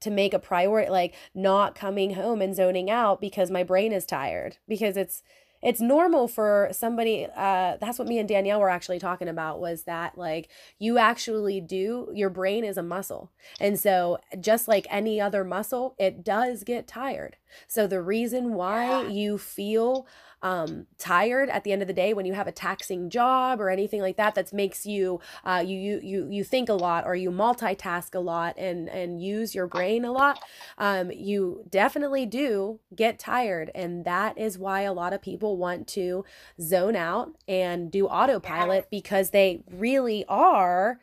to 0.00 0.10
make 0.10 0.34
a 0.34 0.38
priority, 0.38 0.90
like 0.90 1.14
not 1.34 1.74
coming 1.74 2.14
home 2.14 2.42
and 2.42 2.54
zoning 2.54 2.90
out 2.90 3.20
because 3.20 3.50
my 3.50 3.62
brain 3.62 3.92
is 3.92 4.04
tired. 4.04 4.58
Because 4.68 4.96
it's, 4.96 5.22
it's 5.62 5.80
normal 5.80 6.28
for 6.28 6.68
somebody, 6.72 7.26
uh, 7.34 7.78
that's 7.80 7.98
what 7.98 8.06
me 8.06 8.18
and 8.18 8.28
Danielle 8.28 8.60
were 8.60 8.68
actually 8.68 8.98
talking 8.98 9.28
about 9.28 9.60
was 9.60 9.84
that 9.84 10.18
like 10.18 10.50
you 10.78 10.98
actually 10.98 11.58
do, 11.58 12.10
your 12.12 12.28
brain 12.28 12.64
is 12.64 12.76
a 12.76 12.82
muscle. 12.82 13.32
And 13.58 13.80
so 13.80 14.18
just 14.38 14.68
like 14.68 14.86
any 14.90 15.22
other 15.22 15.42
muscle, 15.42 15.94
it 15.98 16.22
does 16.22 16.64
get 16.64 16.86
tired. 16.86 17.38
So 17.66 17.86
the 17.86 18.02
reason 18.02 18.52
why 18.52 18.88
Yeah. 19.04 19.08
you 19.08 19.38
feel 19.38 20.06
um, 20.44 20.86
tired 20.98 21.48
at 21.48 21.64
the 21.64 21.72
end 21.72 21.82
of 21.82 21.88
the 21.88 21.94
day 21.94 22.14
when 22.14 22.26
you 22.26 22.34
have 22.34 22.46
a 22.46 22.52
taxing 22.52 23.10
job 23.10 23.60
or 23.60 23.68
anything 23.68 24.00
like 24.00 24.16
that 24.16 24.36
that 24.36 24.52
makes 24.52 24.86
you 24.86 25.20
uh, 25.44 25.64
you, 25.66 25.76
you 25.76 26.00
you 26.02 26.28
you 26.30 26.44
think 26.44 26.68
a 26.68 26.74
lot 26.74 27.04
or 27.04 27.16
you 27.16 27.30
multitask 27.30 28.14
a 28.14 28.20
lot 28.20 28.56
and 28.56 28.88
and 28.90 29.20
use 29.20 29.54
your 29.54 29.66
brain 29.66 30.04
a 30.04 30.12
lot 30.12 30.38
um, 30.78 31.10
you 31.10 31.64
definitely 31.70 32.26
do 32.26 32.80
get 32.94 33.18
tired. 33.18 33.70
And 33.74 34.04
that 34.04 34.36
is 34.38 34.58
why 34.58 34.82
a 34.82 34.92
lot 34.92 35.12
of 35.12 35.22
people 35.22 35.56
want 35.56 35.86
to 35.88 36.24
zone 36.60 36.96
out 36.96 37.34
and 37.48 37.90
do 37.90 38.06
autopilot 38.06 38.88
because 38.90 39.30
they 39.30 39.62
really 39.70 40.24
are 40.28 41.00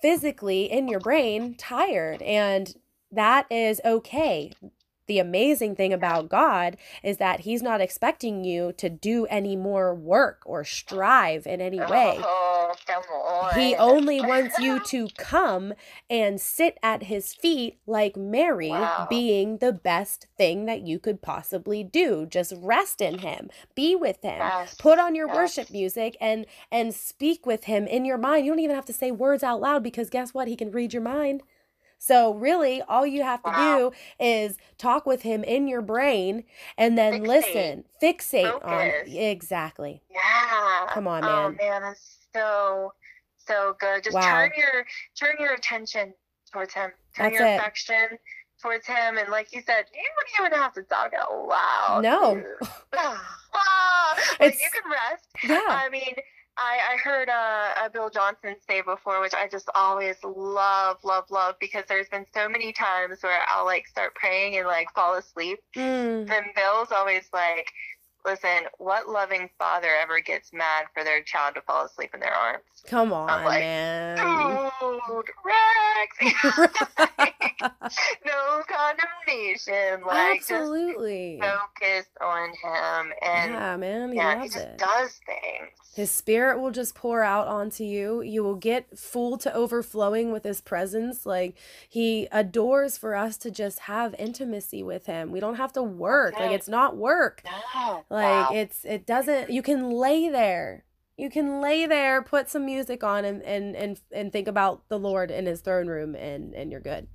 physically 0.00 0.70
in 0.70 0.88
your 0.88 1.00
brain 1.00 1.54
tired. 1.54 2.22
And 2.22 2.74
that 3.10 3.46
is 3.50 3.80
okay 3.84 4.52
the 5.08 5.18
amazing 5.18 5.74
thing 5.74 5.92
about 5.92 6.28
God 6.28 6.76
is 7.02 7.16
that 7.16 7.40
He's 7.40 7.62
not 7.62 7.80
expecting 7.80 8.44
you 8.44 8.72
to 8.78 8.88
do 8.88 9.26
any 9.26 9.56
more 9.56 9.94
work 9.94 10.42
or 10.46 10.64
strive 10.64 11.46
in 11.46 11.60
any 11.60 11.80
way. 11.80 12.18
Oh, 12.22 12.72
on. 13.12 13.58
He 13.58 13.74
only 13.74 14.20
wants 14.20 14.58
you 14.58 14.78
to 14.86 15.08
come 15.16 15.74
and 16.08 16.40
sit 16.40 16.78
at 16.82 17.04
His 17.04 17.34
feet 17.34 17.78
like 17.86 18.16
Mary, 18.16 18.68
Wow. 18.68 19.06
being 19.10 19.58
the 19.58 19.72
best 19.72 20.26
thing 20.36 20.66
that 20.66 20.82
you 20.86 20.98
could 20.98 21.20
possibly 21.22 21.82
do. 21.82 22.26
Just 22.26 22.52
rest 22.58 23.00
in 23.00 23.18
Him, 23.18 23.50
be 23.74 23.96
with 23.96 24.22
Him. 24.22 24.38
Yes, 24.38 24.74
Put 24.74 24.98
on 24.98 25.14
your 25.14 25.26
yes. 25.28 25.36
worship 25.36 25.70
music 25.70 26.16
and 26.20 26.46
and 26.70 26.94
speak 26.94 27.46
with 27.46 27.64
him 27.64 27.86
in 27.86 28.04
your 28.04 28.18
mind. 28.18 28.44
You 28.44 28.52
don't 28.52 28.60
even 28.60 28.76
have 28.76 28.84
to 28.86 28.92
say 28.92 29.10
words 29.10 29.42
out 29.42 29.60
loud 29.60 29.82
because 29.82 30.10
guess 30.10 30.34
what? 30.34 30.48
He 30.48 30.56
can 30.56 30.70
read 30.70 30.92
your 30.92 31.02
mind. 31.02 31.42
So 31.98 32.32
really, 32.34 32.80
all 32.82 33.06
you 33.06 33.22
have 33.22 33.42
to 33.42 33.50
Wow. 33.50 33.78
do 33.90 33.92
is 34.20 34.56
talk 34.78 35.04
with 35.04 35.22
him 35.22 35.42
in 35.44 35.66
your 35.68 35.82
brain 35.82 36.44
and 36.76 36.96
then 36.96 37.22
Fixate. 37.22 37.26
listen, 37.26 37.84
fixate 38.02 38.64
on 38.64 38.86
exactly. 39.06 40.02
Yeah. 40.10 40.86
Come 40.90 41.08
on, 41.08 41.24
oh, 41.24 41.26
man. 41.26 41.58
Oh 41.60 41.64
man. 41.64 41.82
that's 41.82 42.16
so 42.34 42.92
so 43.36 43.74
good. 43.80 44.04
Just 44.04 44.14
Wow. 44.14 44.22
turn 44.22 44.52
your 44.56 44.86
turn 45.18 45.34
your 45.40 45.54
attention 45.54 46.14
towards 46.52 46.72
him. 46.72 46.90
Turn 47.16 47.30
That's 47.30 47.38
your 47.40 47.48
it. 47.48 47.56
affection 47.56 48.18
towards 48.62 48.86
him, 48.86 49.18
and 49.18 49.28
like 49.30 49.52
you 49.52 49.60
said, 49.66 49.84
you 49.94 50.02
don't 50.40 50.46
even 50.46 50.58
have 50.58 50.72
to 50.74 50.82
talk 50.84 51.12
out 51.14 51.46
loud. 51.46 52.00
No. 52.02 52.32
like 52.92 54.40
It's- 54.40 54.62
you 54.62 54.68
can 54.72 54.90
rest. 54.90 55.28
Yeah. 55.44 55.60
I 55.68 55.88
mean, 55.90 56.14
I, 56.58 56.94
I 56.94 56.96
heard 56.96 57.28
uh, 57.28 57.88
Bill 57.90 58.10
Johnson 58.10 58.56
say 58.66 58.82
before, 58.82 59.20
which 59.20 59.34
I 59.34 59.48
just 59.48 59.68
always 59.74 60.16
love, 60.24 60.98
love, 61.04 61.30
love, 61.30 61.54
because 61.60 61.84
there's 61.88 62.08
been 62.08 62.26
so 62.34 62.48
many 62.48 62.72
times 62.72 63.22
where 63.22 63.40
I'll 63.48 63.64
like 63.64 63.86
start 63.86 64.14
praying 64.16 64.58
and 64.58 64.66
like 64.66 64.92
fall 64.92 65.14
asleep. 65.14 65.60
Mm. 65.76 66.28
And 66.28 66.46
Bill's 66.56 66.90
always 66.90 67.28
like, 67.32 67.72
listen, 68.28 68.68
what 68.78 69.08
loving 69.08 69.48
father 69.58 69.88
ever 70.02 70.20
gets 70.20 70.52
mad 70.52 70.86
for 70.92 71.04
their 71.04 71.22
child 71.22 71.54
to 71.54 71.62
fall 71.62 71.84
asleep 71.86 72.10
in 72.14 72.20
their 72.20 72.34
arms? 72.34 72.62
Come 72.86 73.12
on, 73.12 73.44
like, 73.44 73.60
man. 73.60 74.16
Dude, 74.16 75.24
Rex! 75.44 76.34
no 78.24 78.62
condemnation. 78.68 80.04
Like, 80.06 80.40
Absolutely. 80.40 81.38
just 81.40 81.52
focus 81.52 82.06
on 82.20 82.48
him. 82.48 83.12
And 83.22 83.52
yeah, 83.52 83.76
man, 83.76 84.10
he 84.10 84.16
yeah, 84.16 84.42
he 84.42 84.48
just 84.48 84.58
it. 84.58 84.78
does 84.78 85.20
things. 85.26 85.70
His 85.94 86.12
spirit 86.12 86.60
will 86.60 86.70
just 86.70 86.94
pour 86.94 87.24
out 87.24 87.48
onto 87.48 87.82
you. 87.82 88.22
You 88.22 88.44
will 88.44 88.54
get 88.54 88.96
full 88.96 89.36
to 89.38 89.52
overflowing 89.52 90.30
with 90.30 90.44
his 90.44 90.60
presence. 90.60 91.26
Like 91.26 91.56
he 91.88 92.28
adores 92.30 92.96
for 92.96 93.16
us 93.16 93.36
to 93.38 93.50
just 93.50 93.80
have 93.80 94.14
intimacy 94.16 94.84
with 94.84 95.06
him. 95.06 95.32
We 95.32 95.40
don't 95.40 95.56
have 95.56 95.72
to 95.72 95.82
work. 95.82 96.38
Like 96.38 96.52
it's 96.52 96.68
not 96.68 96.96
work. 96.96 97.42
No. 97.74 98.04
Like 98.10 98.17
wow. 98.24 98.50
it's 98.52 98.84
it 98.84 99.06
doesn't 99.06 99.50
you 99.50 99.62
can 99.62 99.90
lay 99.90 100.28
there. 100.28 100.84
You 101.16 101.30
can 101.30 101.60
lay 101.60 101.84
there, 101.86 102.22
put 102.22 102.48
some 102.48 102.64
music 102.64 103.02
on 103.02 103.24
and 103.24 103.42
and 103.42 103.74
and, 103.76 104.00
and 104.12 104.32
think 104.32 104.46
about 104.48 104.88
the 104.88 104.98
Lord 104.98 105.30
in 105.30 105.46
his 105.46 105.60
throne 105.60 105.88
room 105.88 106.14
and 106.14 106.54
and 106.54 106.70
you're 106.70 106.80
good. 106.80 107.08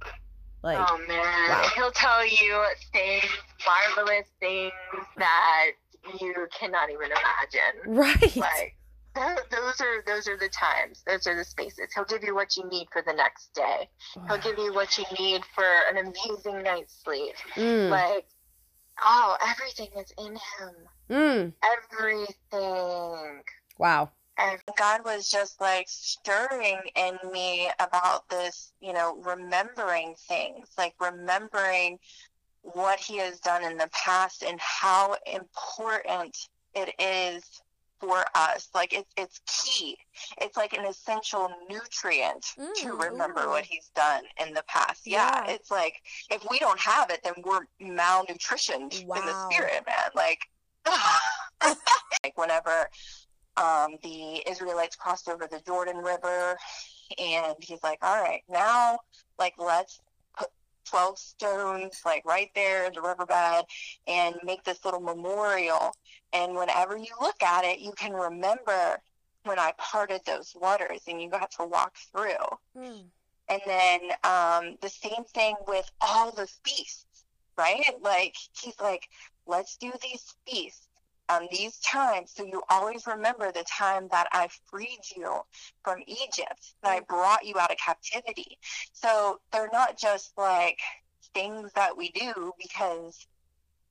Like 0.62 0.78
Oh 0.80 0.98
man, 1.08 1.50
wow. 1.50 1.70
he'll 1.76 1.92
tell 1.92 2.26
you 2.26 2.64
things, 2.92 3.24
marvelous 3.66 4.28
things 4.40 4.72
that 5.18 5.72
you 6.20 6.48
cannot 6.58 6.90
even 6.90 7.08
imagine. 7.08 7.96
right. 7.98 8.36
Like 8.38 8.76
those 9.52 9.80
are 9.80 10.04
those 10.08 10.28
are 10.28 10.38
the 10.38 10.50
times, 10.50 11.04
those 11.06 11.28
are 11.28 11.36
the 11.36 11.44
spaces. 11.44 11.90
He'll 11.94 12.06
give 12.06 12.24
you 12.24 12.34
what 12.34 12.58
you 12.58 12.68
need 12.70 12.88
for 12.92 13.04
the 13.06 13.14
next 13.14 13.54
day. 13.54 13.88
He'll 14.28 14.40
give 14.40 14.58
you 14.58 14.74
what 14.74 14.98
you 14.98 15.06
need 15.20 15.44
for 15.54 15.64
an 15.92 15.98
amazing 15.98 16.64
night's 16.64 17.00
sleep. 17.04 17.36
Mm, 17.56 17.90
Like, 17.92 18.26
oh, 19.04 19.38
everything 19.48 19.90
is 19.98 20.14
in 20.18 20.34
him. 20.34 20.76
mm. 21.10 21.54
Everything. 21.92 23.42
Wow. 23.78 24.12
And 24.38 24.60
God 24.78 25.06
was 25.06 25.30
just 25.30 25.62
like 25.62 25.86
stirring 25.88 26.80
in 26.96 27.18
me 27.32 27.70
about 27.80 28.28
this, 28.30 28.74
you 28.82 28.92
know, 28.94 29.18
remembering 29.24 30.16
things, 30.28 30.70
like 30.78 30.96
remembering 31.00 32.00
what 32.62 33.00
He 33.00 33.18
has 33.18 33.40
done 33.40 33.64
in 33.64 33.78
the 33.78 33.90
past 33.92 34.44
and 34.44 34.60
how 34.60 35.16
important 35.32 36.36
it 36.74 36.94
is 37.00 37.44
for 38.00 38.24
us. 38.36 38.70
Like 38.74 38.94
it's 38.94 39.12
it's 39.18 39.40
key. 39.48 39.98
It's 40.42 40.58
like 40.58 40.74
an 40.74 40.86
essential 40.86 41.50
nutrient 41.70 42.44
to 42.82 42.88
Mm, 42.88 43.02
remember 43.04 43.46
ooh. 43.46 43.50
what 43.50 43.66
He's 43.66 43.90
done 43.96 44.24
in 44.46 44.54
the 44.54 44.64
past. 44.68 45.06
Yeah, 45.06 45.46
Yeah. 45.46 45.54
it's 45.54 45.72
like 45.72 45.96
if 46.30 46.46
we 46.50 46.60
don't 46.60 46.80
have 46.80 47.10
it, 47.10 47.22
then 47.24 47.34
we're 47.46 47.66
malnutritioned 47.82 49.00
in 49.02 49.08
the 49.08 49.50
spirit, 49.52 49.84
man. 49.88 50.10
Like, 50.16 50.40
like 52.24 52.38
whenever 52.38 52.90
um, 53.58 53.96
the 54.04 54.44
Israelites 54.50 54.96
crossed 54.96 55.30
over 55.30 55.48
the 55.50 55.62
Jordan 55.66 55.98
River, 55.98 56.58
and 57.18 57.56
he's 57.60 57.84
like, 57.84 58.00
"All 58.02 58.22
right, 58.22 58.42
now, 58.50 59.00
like, 59.38 59.54
let's 59.58 60.00
put 60.84 60.90
twelve 60.90 61.20
stones, 61.20 62.02
like, 62.06 62.24
right 62.26 62.52
there 62.56 62.86
in 62.86 62.94
the 62.94 63.02
riverbed, 63.02 63.66
and 64.08 64.36
make 64.44 64.64
this 64.64 64.84
little 64.86 65.00
memorial. 65.00 65.96
And 66.32 66.56
whenever 66.56 66.98
you 66.98 67.14
look 67.22 67.42
at 67.44 67.66
it, 67.66 67.80
you 67.80 67.92
can 67.96 68.14
remember 68.14 69.00
when 69.44 69.60
I 69.60 69.74
parted 69.78 70.22
those 70.26 70.56
waters, 70.60 71.02
and 71.08 71.22
you 71.22 71.30
got 71.30 71.52
to 71.52 71.66
walk 71.66 71.96
through." 72.12 72.58
Mm. 72.78 73.06
And 73.50 73.62
then 73.66 74.00
um, 74.24 74.78
the 74.82 74.90
same 74.90 75.26
thing 75.34 75.56
with 75.68 75.90
all 76.00 76.32
the 76.32 76.48
feasts, 76.64 77.26
right? 77.58 77.84
Like 78.02 78.36
he's 78.60 78.80
like, 78.82 79.10
let's 79.46 79.76
do 79.78 79.92
these 80.02 80.34
feasts 80.48 80.88
on 81.30 81.48
these 81.52 81.78
times 81.80 82.32
so 82.36 82.44
you 82.44 82.62
always 82.70 83.08
remember 83.08 83.52
the 83.52 83.64
time 83.64 84.08
that 84.12 84.28
I 84.32 84.50
freed 84.70 85.00
you 85.16 85.40
from 85.84 86.00
Egypt, 86.08 86.74
that 86.84 86.92
I 86.92 87.00
brought 87.02 87.46
you 87.46 87.58
out 87.60 87.72
of 87.72 87.78
captivity. 87.78 88.58
So 88.94 89.40
they're 89.52 89.70
not 89.72 89.98
just 89.98 90.34
like 90.38 90.80
things 91.34 91.72
that 91.74 91.98
we 91.98 92.10
do 92.10 92.52
because 92.62 93.28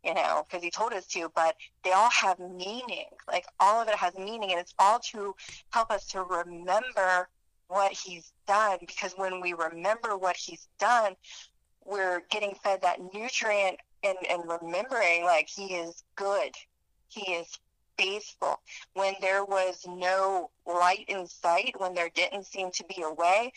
you 0.05 0.15
know, 0.15 0.45
because 0.49 0.65
he 0.65 0.71
told 0.71 0.93
us 0.93 1.07
to, 1.07 1.31
but 1.37 1.55
they 1.85 1.93
all 1.93 2.11
have 2.11 2.41
meaning. 2.41 3.07
Like 3.29 3.47
all 3.61 3.81
of 3.81 3.87
it 3.87 3.95
has 3.95 4.13
meaning, 4.19 4.51
and 4.51 4.59
it's 4.59 4.75
all 4.77 4.99
to 5.13 5.33
help 5.71 5.93
us 5.93 6.07
to 6.09 6.25
remember 6.25 7.29
what 7.73 7.93
he's 7.93 8.33
done 8.47 8.77
because 8.81 9.15
when 9.17 9.41
we 9.41 9.55
remember 9.55 10.17
what 10.17 10.37
he's 10.37 10.69
done 10.79 11.15
we're 11.85 12.23
getting 12.31 12.55
fed 12.63 12.83
that 12.83 12.99
nutrient 13.15 13.79
and, 14.05 14.17
and 14.29 14.43
remembering 14.47 15.25
like 15.25 15.49
he 15.49 15.75
is 15.75 16.05
good 16.17 16.53
he 17.13 17.33
is 17.33 17.59
faithful 17.99 18.61
when 18.95 19.15
there 19.21 19.45
was 19.45 19.85
no 19.87 20.51
light 20.67 21.05
in 21.09 21.27
sight 21.27 21.75
when 21.79 21.95
there 21.95 22.11
didn't 22.15 22.45
seem 22.45 22.71
to 22.71 22.85
be 22.85 23.03
a 23.03 23.13
way 23.13 23.53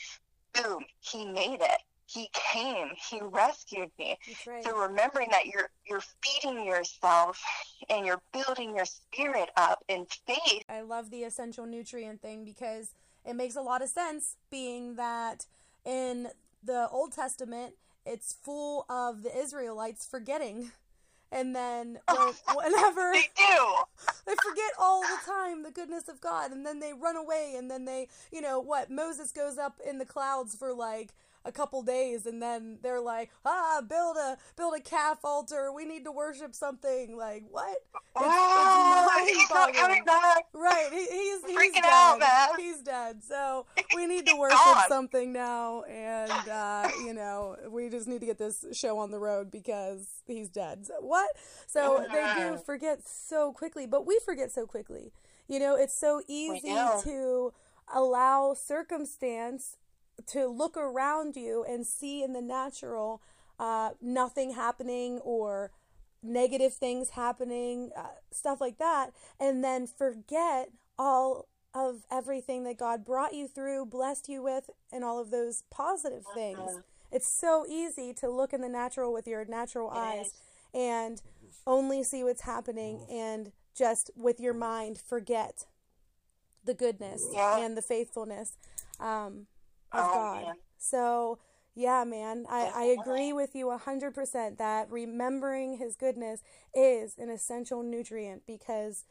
boom 0.53 0.83
he 0.99 1.25
made 1.25 1.61
it 1.61 1.81
he 2.07 2.29
came 2.33 2.89
he 3.09 3.19
rescued 3.21 3.89
me 3.97 4.17
right. 4.45 4.63
so 4.63 4.77
remembering 4.77 5.29
that 5.31 5.45
you're 5.45 5.69
you're 5.85 6.03
feeding 6.21 6.65
yourself 6.65 7.41
and 7.89 8.05
you're 8.05 8.21
building 8.33 8.75
your 8.75 8.85
spirit 8.85 9.49
up 9.55 9.83
in 9.87 10.05
faith 10.27 10.63
I 10.69 10.81
love 10.81 11.09
the 11.09 11.23
essential 11.23 11.65
nutrient 11.65 12.21
thing 12.21 12.43
because 12.43 12.91
it 13.25 13.35
makes 13.35 13.55
a 13.55 13.61
lot 13.61 13.81
of 13.81 13.89
sense, 13.89 14.35
being 14.51 14.95
that 14.95 15.47
in 15.83 16.29
the 16.63 16.87
Old 16.89 17.11
Testament, 17.11 17.73
it's 18.05 18.33
full 18.33 18.85
of 18.87 19.23
the 19.23 19.35
Israelites 19.35 20.05
forgetting. 20.05 20.71
And 21.35 21.53
then 21.53 21.99
when, 22.07 22.33
whenever 22.55 23.11
they 23.13 23.29
do. 23.37 23.75
They 24.25 24.33
forget 24.43 24.71
all 24.79 25.01
the 25.01 25.19
time 25.23 25.61
the 25.61 25.69
goodness 25.69 26.07
of 26.07 26.19
God, 26.19 26.51
and 26.51 26.65
then 26.65 26.79
they 26.79 26.93
run 26.93 27.15
away, 27.15 27.53
and 27.57 27.69
then 27.69 27.85
they, 27.85 28.07
you 28.31 28.41
know, 28.41 28.59
what 28.59 28.89
Moses 28.89 29.31
goes 29.31 29.59
up 29.59 29.79
in 29.87 29.99
the 29.99 30.05
clouds 30.05 30.55
for 30.55 30.73
like 30.73 31.13
a 31.45 31.51
couple 31.51 31.81
days, 31.83 32.25
and 32.25 32.41
then 32.41 32.79
they're 32.81 32.99
like, 32.99 33.29
ah, 33.45 33.81
build 33.87 34.17
a 34.17 34.37
build 34.57 34.73
a 34.75 34.81
calf 34.81 35.19
altar. 35.23 35.71
We 35.71 35.85
need 35.85 36.03
to 36.05 36.11
worship 36.11 36.55
something. 36.55 37.15
Like 37.15 37.43
what? 37.49 37.77
oh, 38.15 39.25
he's 39.27 39.49
not 39.49 39.73
coming 39.75 40.03
back 40.03 40.45
Right, 40.53 40.87
he, 40.91 40.99
he's 41.05 41.45
he's 41.45 41.57
Freaking 41.57 41.81
dead. 41.81 41.85
out, 41.85 42.19
man. 42.19 42.49
He's 42.57 42.79
dead. 42.79 43.23
So 43.23 43.65
we 43.95 44.05
need 44.07 44.25
to 44.27 44.35
worship 44.35 44.57
gone. 44.57 44.83
something 44.89 45.31
now, 45.31 45.83
and 45.83 46.31
uh, 46.49 46.89
you 47.05 47.13
know, 47.13 47.57
we 47.69 47.89
just 47.89 48.07
need 48.07 48.19
to 48.21 48.25
get 48.25 48.37
this 48.37 48.65
show 48.73 48.97
on 48.97 49.11
the 49.11 49.19
road 49.19 49.51
because 49.51 50.07
he's 50.25 50.49
dead. 50.49 50.85
So 50.85 50.93
what? 51.01 51.29
So 51.67 52.05
they 52.11 52.33
do 52.37 52.57
forget 52.65 53.07
so 53.07 53.51
quickly, 53.51 53.85
but 53.85 54.05
we 54.07 54.19
forget 54.25 54.51
so 54.51 54.65
quickly. 54.65 55.11
You 55.47 55.59
know, 55.59 55.75
it's 55.75 55.93
so 55.97 56.21
easy 56.27 56.73
to 57.03 57.53
allow 57.93 58.53
circumstance 58.55 59.77
to 60.27 60.47
look 60.47 60.75
around 60.77 61.35
you 61.35 61.63
and 61.67 61.85
see 61.85 62.23
in 62.23 62.33
the 62.33 62.41
natural 62.41 63.21
uh, 63.59 63.91
nothing 64.01 64.51
happening 64.53 65.19
or 65.19 65.71
negative 66.21 66.73
things 66.73 67.11
happening, 67.11 67.91
uh, 67.95 68.07
stuff 68.31 68.59
like 68.59 68.77
that, 68.79 69.11
and 69.39 69.63
then 69.63 69.87
forget 69.87 70.69
all 70.97 71.47
of 71.73 72.03
everything 72.09 72.63
that 72.63 72.77
God 72.77 73.05
brought 73.05 73.33
you 73.33 73.47
through, 73.47 73.85
blessed 73.85 74.27
you 74.29 74.41
with, 74.41 74.69
and 74.91 75.03
all 75.03 75.19
of 75.19 75.29
those 75.29 75.63
positive 75.69 76.25
things. 76.33 76.59
Mhm. 76.59 76.83
It's 77.11 77.27
so 77.39 77.65
easy 77.67 78.13
to 78.15 78.29
look 78.29 78.53
in 78.53 78.61
the 78.61 78.69
natural 78.69 79.13
with 79.13 79.27
your 79.27 79.45
natural 79.45 79.91
It 79.91 79.97
eyes 79.97 80.33
and 80.73 81.21
only 81.67 82.03
see 82.03 82.23
what's 82.23 82.41
happening 82.41 83.05
and 83.09 83.51
just 83.73 84.09
with 84.15 84.39
your 84.39 84.53
mind 84.53 84.97
forget 84.99 85.65
the 86.63 86.73
goodness 86.73 87.25
Yeah. 87.31 87.57
and 87.59 87.77
the 87.77 87.81
faithfulness 87.81 88.57
um, 88.99 89.47
of 89.97 90.05
Oh, 90.09 90.13
God. 90.13 90.45
man. 90.45 90.55
So, 90.77 91.39
yeah, 91.75 92.03
man, 92.05 92.45
I, 92.49 92.71
I 92.73 92.83
agree 92.85 93.33
with 93.33 93.55
you 93.55 93.67
100% 93.67 94.57
that 94.57 94.89
remembering 94.91 95.77
his 95.77 95.95
goodness 95.95 96.41
is 96.73 97.17
an 97.17 97.29
essential 97.29 97.83
nutrient 97.83 98.43
because 98.47 99.05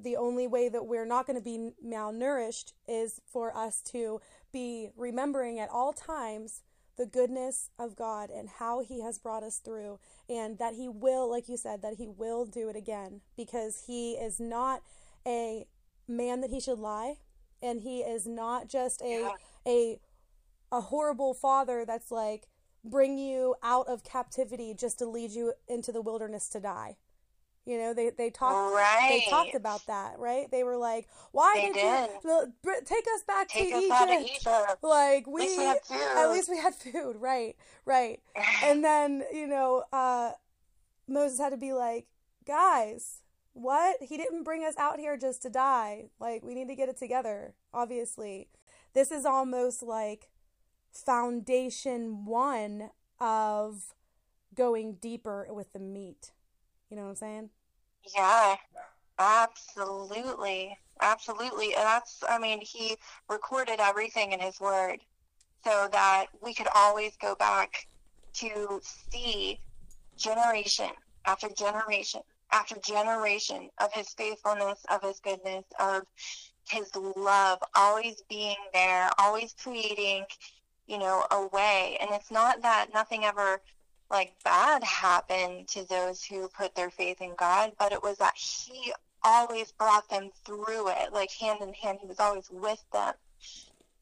the 0.00 0.16
only 0.16 0.46
way 0.46 0.68
that 0.68 0.86
we're 0.86 1.06
not 1.06 1.26
going 1.26 1.38
to 1.38 1.42
be 1.44 1.70
malnourished 1.84 2.72
is 2.86 3.20
for 3.30 3.56
us 3.56 3.80
to 3.82 4.20
be 4.52 4.90
remembering 4.96 5.58
at 5.58 5.68
all 5.70 5.92
times 5.92 6.62
the 6.96 7.06
goodness 7.06 7.70
of 7.78 7.96
God 7.96 8.30
and 8.30 8.48
how 8.58 8.80
he 8.80 9.00
has 9.02 9.18
brought 9.18 9.42
us 9.42 9.58
through 9.58 9.98
and 10.28 10.58
that 10.58 10.74
he 10.74 10.88
will 10.88 11.28
like 11.30 11.48
you 11.48 11.56
said 11.56 11.80
that 11.82 11.94
he 11.96 12.06
will 12.08 12.44
do 12.44 12.68
it 12.68 12.76
again 12.76 13.20
because 13.36 13.84
he 13.86 14.12
is 14.12 14.38
not 14.38 14.82
a 15.26 15.64
man 16.06 16.40
that 16.42 16.50
he 16.50 16.60
should 16.60 16.78
lie 16.78 17.14
and 17.62 17.80
he 17.80 18.00
is 18.00 18.26
not 18.26 18.68
just 18.68 19.00
a 19.02 19.20
Yeah. 19.20 19.30
a 19.66 20.00
a 20.72 20.80
horrible 20.80 21.34
father 21.34 21.84
that's 21.84 22.10
like 22.10 22.48
bring 22.84 23.18
you 23.18 23.54
out 23.62 23.86
of 23.88 24.04
captivity 24.04 24.74
just 24.74 24.98
to 24.98 25.06
lead 25.06 25.30
you 25.32 25.52
into 25.68 25.92
the 25.92 26.00
wilderness 26.02 26.48
to 26.48 26.60
die 26.60 26.96
You 27.66 27.78
know, 27.78 27.94
they 27.94 28.10
they 28.10 28.30
talked 28.30 28.72
right. 28.74 29.08
they 29.24 29.30
talked 29.30 29.54
about 29.54 29.86
that, 29.86 30.18
right? 30.18 30.50
They 30.50 30.64
were 30.64 30.76
like, 30.78 31.08
"Why 31.32 31.52
They 31.54 31.70
did, 31.72 32.10
you 32.24 32.52
take 32.84 33.06
us 33.14 33.22
back 33.26 33.48
Take 33.48 33.68
to 33.70 33.74
us 33.76 33.84
Egypt? 33.84 34.28
Egypt. 34.36 34.82
Like 34.82 35.28
At 35.36 35.40
we 35.40 35.42
least 35.42 35.58
we 35.58 35.64
had 35.64 35.80
food. 35.82 36.16
at 36.16 36.30
least 36.30 36.48
we 36.48 36.58
had 36.58 36.74
food, 36.74 37.16
right? 37.16 37.56
Right." 37.84 38.20
And 38.62 38.82
then, 38.84 39.24
you 39.32 39.46
know, 39.46 39.84
uh 39.92 40.32
Moses 41.08 41.38
had 41.38 41.50
to 41.50 41.56
be 41.58 41.72
like, 41.72 42.06
"Guys, 42.46 43.22
what? 43.52 43.96
He 44.02 44.16
didn't 44.16 44.44
bring 44.44 44.64
us 44.64 44.76
out 44.78 44.98
here 44.98 45.16
just 45.16 45.42
to 45.42 45.50
die. 45.50 46.10
Like 46.18 46.42
we 46.42 46.54
need 46.54 46.68
to 46.68 46.76
get 46.76 46.88
it 46.88 46.96
together, 46.98 47.54
obviously." 47.72 48.48
This 48.94 49.10
is 49.12 49.24
almost 49.24 49.82
like 49.82 50.28
foundation 50.92 52.24
1 52.24 52.90
of 53.20 53.94
going 54.54 54.94
deeper 54.94 55.46
with 55.50 55.72
the 55.72 55.78
meat. 55.78 56.32
You 56.88 56.96
know 56.96 57.04
what 57.04 57.10
I'm 57.10 57.16
saying? 57.16 57.50
Yeah, 58.14 58.56
absolutely. 59.18 60.76
Absolutely. 61.00 61.74
And 61.74 61.84
that's, 61.84 62.22
I 62.28 62.38
mean, 62.38 62.60
he 62.60 62.96
recorded 63.28 63.80
everything 63.80 64.32
in 64.32 64.40
his 64.40 64.60
word 64.60 64.98
so 65.64 65.88
that 65.92 66.26
we 66.42 66.54
could 66.54 66.68
always 66.74 67.16
go 67.20 67.34
back 67.34 67.86
to 68.34 68.80
see 69.10 69.60
generation 70.16 70.90
after 71.24 71.48
generation 71.48 72.20
after 72.52 72.76
generation 72.80 73.70
of 73.78 73.92
his 73.92 74.08
faithfulness, 74.10 74.80
of 74.90 75.02
his 75.02 75.20
goodness, 75.20 75.64
of 75.78 76.02
his 76.68 76.90
love, 77.16 77.58
always 77.74 78.22
being 78.28 78.56
there, 78.72 79.10
always 79.18 79.54
creating, 79.62 80.24
you 80.90 80.98
know, 80.98 81.24
away. 81.30 81.96
And 82.00 82.10
it's 82.12 82.32
not 82.32 82.62
that 82.62 82.88
nothing 82.92 83.24
ever 83.24 83.60
like 84.10 84.34
bad 84.44 84.82
happened 84.82 85.68
to 85.68 85.86
those 85.88 86.24
who 86.24 86.48
put 86.48 86.74
their 86.74 86.90
faith 86.90 87.20
in 87.20 87.32
God, 87.38 87.72
but 87.78 87.92
it 87.92 88.02
was 88.02 88.18
that 88.18 88.34
He 88.36 88.92
always 89.22 89.70
brought 89.72 90.08
them 90.10 90.30
through 90.44 90.88
it, 90.88 91.12
like 91.12 91.30
hand 91.30 91.60
in 91.62 91.72
hand. 91.74 91.98
He 92.00 92.08
was 92.08 92.18
always 92.18 92.50
with 92.50 92.82
them. 92.92 93.14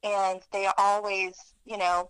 And 0.02 0.40
they 0.50 0.66
always, 0.78 1.34
you 1.66 1.76
know, 1.76 2.08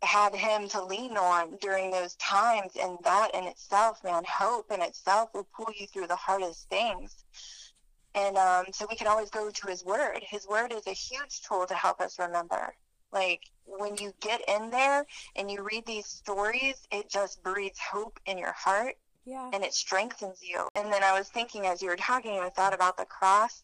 had 0.00 0.34
Him 0.34 0.66
to 0.70 0.82
lean 0.82 1.18
on 1.18 1.58
during 1.60 1.90
those 1.90 2.14
times. 2.14 2.72
And 2.80 2.96
that 3.04 3.34
in 3.34 3.44
itself, 3.44 4.02
man, 4.02 4.22
hope 4.26 4.72
in 4.72 4.80
itself 4.80 5.28
will 5.34 5.46
pull 5.54 5.72
you 5.78 5.86
through 5.86 6.06
the 6.06 6.16
hardest 6.16 6.70
things. 6.70 7.24
And 8.14 8.38
um, 8.38 8.64
so 8.72 8.86
we 8.88 8.96
can 8.96 9.08
always 9.08 9.28
go 9.28 9.50
to 9.50 9.66
His 9.66 9.84
Word. 9.84 10.20
His 10.22 10.46
Word 10.48 10.72
is 10.72 10.86
a 10.86 10.92
huge 10.92 11.42
tool 11.42 11.66
to 11.66 11.74
help 11.74 12.00
us 12.00 12.18
remember. 12.18 12.72
Like 13.12 13.42
when 13.64 13.96
you 13.96 14.12
get 14.20 14.40
in 14.48 14.70
there 14.70 15.06
and 15.36 15.50
you 15.50 15.62
read 15.62 15.86
these 15.86 16.06
stories, 16.06 16.86
it 16.90 17.08
just 17.10 17.42
breathes 17.42 17.78
hope 17.78 18.18
in 18.26 18.38
your 18.38 18.52
heart 18.52 18.94
Yeah. 19.24 19.50
and 19.52 19.64
it 19.64 19.74
strengthens 19.74 20.40
you. 20.42 20.68
And 20.74 20.92
then 20.92 21.02
I 21.02 21.16
was 21.18 21.28
thinking 21.28 21.66
as 21.66 21.82
you 21.82 21.88
were 21.88 21.96
talking, 21.96 22.38
I 22.38 22.50
thought 22.50 22.74
about 22.74 22.96
the 22.96 23.04
cross 23.04 23.62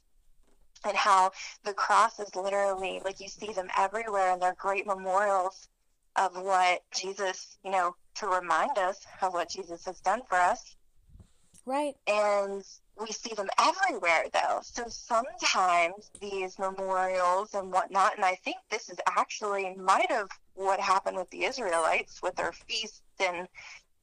and 0.85 0.97
how 0.97 1.31
the 1.65 1.75
cross 1.75 2.19
is 2.19 2.35
literally 2.35 3.01
like 3.05 3.21
you 3.21 3.29
see 3.29 3.53
them 3.53 3.69
everywhere 3.77 4.33
and 4.33 4.43
they're 4.43 4.57
great 4.59 4.87
memorials 4.87 5.69
of 6.17 6.35
what 6.37 6.83
Jesus, 6.95 7.57
you 7.65 7.71
know, 7.71 7.95
to 8.17 8.27
remind 8.27 8.77
us 8.79 8.99
of 9.23 9.33
what 9.33 9.49
Jesus 9.49 9.85
has 9.87 10.01
done 10.01 10.23
for 10.29 10.37
us. 10.37 10.77
Right. 11.65 11.95
And 12.07 12.65
we 13.01 13.07
see 13.09 13.35
them 13.35 13.49
everywhere 13.59 14.25
though. 14.33 14.61
So 14.63 14.85
sometimes 14.89 16.11
these 16.21 16.59
memorials 16.59 17.55
and 17.55 17.73
whatnot, 17.73 18.17
and 18.17 18.25
I 18.25 18.35
think 18.37 18.57
this 18.71 18.89
is 18.91 18.99
actually 19.09 19.75
might 19.77 20.11
have 20.11 20.29
what 20.55 20.81
happened 20.81 21.17
with 21.17 21.31
the 21.31 21.45
Israelites 21.45 22.21
with 22.23 22.37
their 22.37 22.53
feasts 22.53 23.03
and 23.19 23.49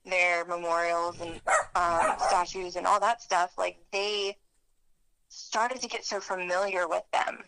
their 0.06 0.45
memorials 0.45 1.19
and 1.21 1.39
um, 1.75 2.15
statues 2.19 2.75
and 2.75 2.88
all 2.88 2.99
that 2.99 3.21
stuff. 3.21 3.52
Like 3.58 3.78
they 3.91 4.36
started 5.30 5.82
to 5.82 5.88
get 5.88 6.04
so 6.06 6.19
familiar 6.19 6.88
with 6.88 7.04
them 7.13 7.39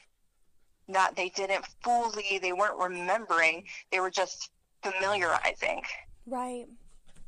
that 0.90 1.16
they 1.16 1.30
didn't 1.30 1.66
fully, 1.84 2.40
they 2.42 2.54
weren't 2.54 2.78
remembering, 2.78 3.64
they 3.92 4.00
were 4.00 4.12
just 4.12 4.52
familiarizing. 4.84 5.82
Right. 6.28 6.66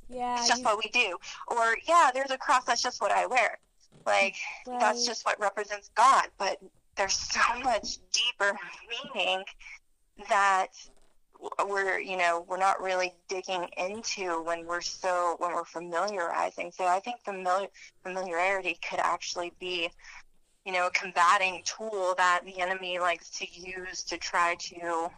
Yeah. 0.09 0.37
It's 0.37 0.47
just 0.47 0.59
you- 0.59 0.65
what 0.65 0.77
we 0.83 0.89
do. 0.91 1.17
Or, 1.47 1.77
yeah, 1.87 2.11
there's 2.13 2.31
a 2.31 2.37
cross, 2.37 2.65
that's 2.65 2.83
just 2.83 3.01
what 3.01 3.11
I 3.11 3.25
wear. 3.25 3.57
Like, 4.05 4.35
that's 4.79 5.05
just 5.05 5.25
what 5.25 5.39
represents 5.39 5.89
God. 5.95 6.27
But 6.37 6.59
there's 6.95 7.13
so 7.13 7.41
much 7.63 7.97
deeper 8.11 8.57
meaning 9.13 9.43
that 10.29 10.67
we're, 11.67 11.99
you 11.99 12.17
know, 12.17 12.45
we're 12.47 12.57
not 12.57 12.81
really 12.81 13.13
digging 13.27 13.67
into 13.77 14.41
when 14.43 14.65
we're 14.65 14.81
so, 14.81 15.35
when 15.39 15.51
we're 15.51 15.65
familiarizing. 15.65 16.71
So 16.71 16.85
I 16.85 16.99
think 16.99 17.17
familiar, 17.23 17.67
familiarity 18.03 18.77
could 18.87 18.99
actually 18.99 19.51
be, 19.59 19.89
you 20.65 20.71
know, 20.71 20.87
a 20.87 20.91
combating 20.91 21.61
tool 21.65 22.13
that 22.17 22.41
the 22.45 22.59
enemy 22.59 22.99
likes 22.99 23.29
to 23.31 23.47
use 23.51 24.03
to 24.03 24.17
try 24.17 24.55
to 24.55 25.09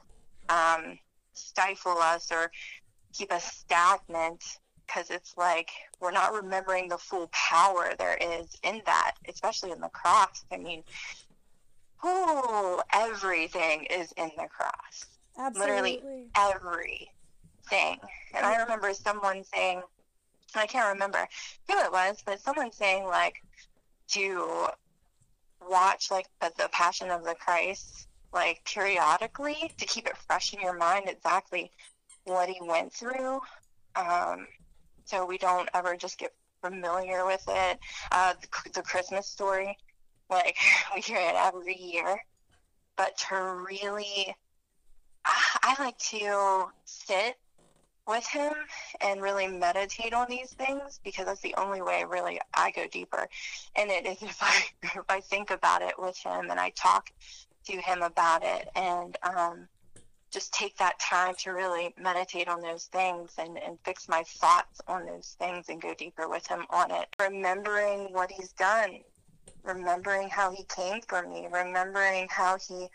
um, 0.49 0.97
stifle 1.33 1.97
us 1.97 2.31
or 2.31 2.51
keep 3.13 3.31
us 3.31 3.45
stagnant 3.45 4.43
because 4.85 5.09
it's 5.09 5.35
like 5.37 5.69
we're 5.99 6.11
not 6.11 6.33
remembering 6.33 6.87
the 6.87 6.97
full 6.97 7.29
power 7.31 7.93
there 7.97 8.17
is 8.21 8.55
in 8.63 8.81
that, 8.85 9.13
especially 9.27 9.71
in 9.71 9.79
the 9.79 9.89
cross. 9.89 10.43
I 10.51 10.57
mean, 10.57 10.83
oh, 12.03 12.81
everything 12.93 13.85
is 13.85 14.11
in 14.17 14.31
the 14.37 14.47
cross. 14.47 15.05
Absolutely. 15.37 16.01
Literally 16.01 16.27
everything. 16.37 17.99
And 18.33 18.45
I 18.45 18.61
remember 18.61 18.93
someone 18.93 19.43
saying, 19.43 19.81
I 20.53 20.65
can't 20.65 20.93
remember 20.93 21.27
who 21.67 21.77
it 21.79 21.91
was, 21.91 22.23
but 22.25 22.39
someone 22.39 22.71
saying 22.71 23.05
like 23.05 23.41
to 24.09 24.67
watch 25.67 26.11
like 26.11 26.27
the, 26.41 26.69
Passion 26.71 27.09
of 27.09 27.23
the 27.23 27.35
Christ 27.35 28.07
like 28.33 28.61
periodically 28.65 29.71
to 29.77 29.85
keep 29.85 30.05
it 30.05 30.17
fresh 30.27 30.53
in 30.53 30.61
your 30.61 30.77
mind 30.77 31.05
exactly 31.07 31.71
what 32.25 32.49
he 32.49 32.59
went 32.61 32.93
through. 32.93 33.39
Um, 33.95 34.47
so 35.05 35.25
we 35.25 35.37
don't 35.37 35.69
ever 35.73 35.95
just 35.95 36.17
get 36.17 36.33
familiar 36.61 37.25
with 37.25 37.43
it. 37.47 37.79
Uh, 38.11 38.33
the, 38.41 38.69
the 38.71 38.81
Christmas 38.81 39.27
story, 39.27 39.77
like 40.29 40.57
we 40.95 41.01
hear 41.01 41.19
it 41.19 41.35
every 41.35 41.77
year, 41.77 42.19
but 42.97 43.17
to 43.29 43.65
really, 43.67 44.35
I, 45.25 45.57
I 45.63 45.83
like 45.83 45.97
to 45.99 46.65
sit 46.85 47.37
with 48.07 48.27
him 48.27 48.53
and 49.01 49.21
really 49.21 49.47
meditate 49.47 50.13
on 50.13 50.27
these 50.29 50.53
things 50.53 50.99
because 51.03 51.25
that's 51.25 51.41
the 51.41 51.55
only 51.57 51.81
way 51.81 52.03
really 52.07 52.39
I 52.53 52.71
go 52.71 52.87
deeper. 52.87 53.27
And 53.75 53.89
it 53.89 54.05
is 54.05 54.17
if 54.21 54.41
I 54.41 54.63
if 54.83 55.05
I 55.09 55.21
think 55.21 55.51
about 55.51 55.81
it 55.81 55.95
with 55.97 56.17
him 56.17 56.49
and 56.51 56.59
I 56.59 56.69
talk 56.71 57.11
to 57.65 57.77
him 57.77 58.01
about 58.03 58.43
it 58.43 58.69
and 58.75 59.17
um, 59.23 59.67
just 60.35 60.53
take 60.53 60.75
that 60.75 60.99
time 60.99 61.33
to 61.39 61.51
really 61.51 61.95
meditate 61.97 62.49
on 62.49 62.59
those 62.59 62.85
things 62.91 63.31
and, 63.37 63.57
and 63.57 63.77
fix 63.85 64.09
my 64.09 64.21
thoughts 64.27 64.81
on 64.85 65.05
those 65.05 65.37
things 65.39 65.69
and 65.69 65.81
go 65.81 65.93
deeper 65.93 66.27
with 66.27 66.45
him 66.45 66.65
on 66.69 66.91
it. 66.91 67.07
Remembering 67.17 68.11
what 68.11 68.29
he's 68.29 68.51
done, 68.51 68.99
remembering 69.63 70.27
how 70.27 70.51
he 70.51 70.65
came 70.65 70.99
for 71.07 71.25
me, 71.25 71.47
remembering 71.49 72.27
how 72.29 72.57
he 72.67 72.87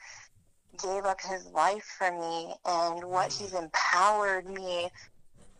gave 0.82 1.06
up 1.06 1.18
his 1.22 1.46
life 1.46 1.96
for 1.96 2.12
me 2.12 2.52
and 2.66 3.04
what 3.04 3.32
he's 3.32 3.54
empowered 3.54 4.46
me, 4.46 4.90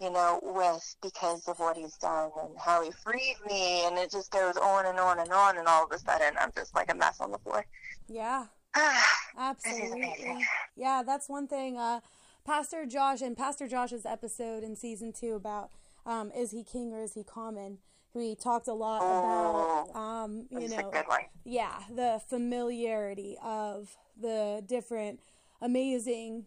you 0.02 0.10
know, 0.10 0.38
with 0.42 0.96
because 1.02 1.48
of 1.48 1.58
what 1.60 1.78
he's 1.78 1.96
done 1.96 2.30
and 2.42 2.50
how 2.58 2.84
he 2.84 2.90
freed 2.90 3.36
me. 3.48 3.86
And 3.86 3.96
it 3.96 4.10
just 4.10 4.30
goes 4.30 4.58
on 4.58 4.84
and 4.84 4.98
on 4.98 5.18
and 5.18 5.32
on. 5.32 5.56
And 5.56 5.66
all 5.66 5.86
of 5.86 5.92
a 5.92 5.98
sudden, 5.98 6.34
I'm 6.38 6.52
just 6.54 6.74
like 6.74 6.92
a 6.92 6.94
mess 6.94 7.22
on 7.22 7.30
the 7.30 7.38
floor. 7.38 7.64
Yeah. 8.06 8.44
Absolutely. 9.38 10.44
Yeah, 10.76 11.02
that's 11.04 11.28
one 11.28 11.46
thing. 11.46 11.76
Uh, 11.76 12.00
Pastor 12.46 12.86
Josh 12.86 13.20
and 13.20 13.36
Pastor 13.36 13.68
Josh's 13.68 14.06
episode 14.06 14.62
in 14.64 14.76
season 14.76 15.12
two 15.12 15.34
about 15.34 15.70
um, 16.06 16.30
is 16.34 16.52
he 16.52 16.64
king 16.64 16.92
or 16.94 17.02
is 17.02 17.12
he 17.12 17.22
common? 17.22 17.78
We 18.14 18.34
talked 18.34 18.66
a 18.66 18.72
lot 18.72 18.98
about 19.02 19.94
um, 19.94 20.46
you 20.50 20.68
know 20.68 20.88
a 20.88 20.90
good 20.90 21.06
one. 21.06 21.20
yeah 21.44 21.80
the 21.94 22.20
familiarity 22.28 23.36
of 23.44 23.90
the 24.18 24.64
different 24.66 25.20
amazing 25.60 26.46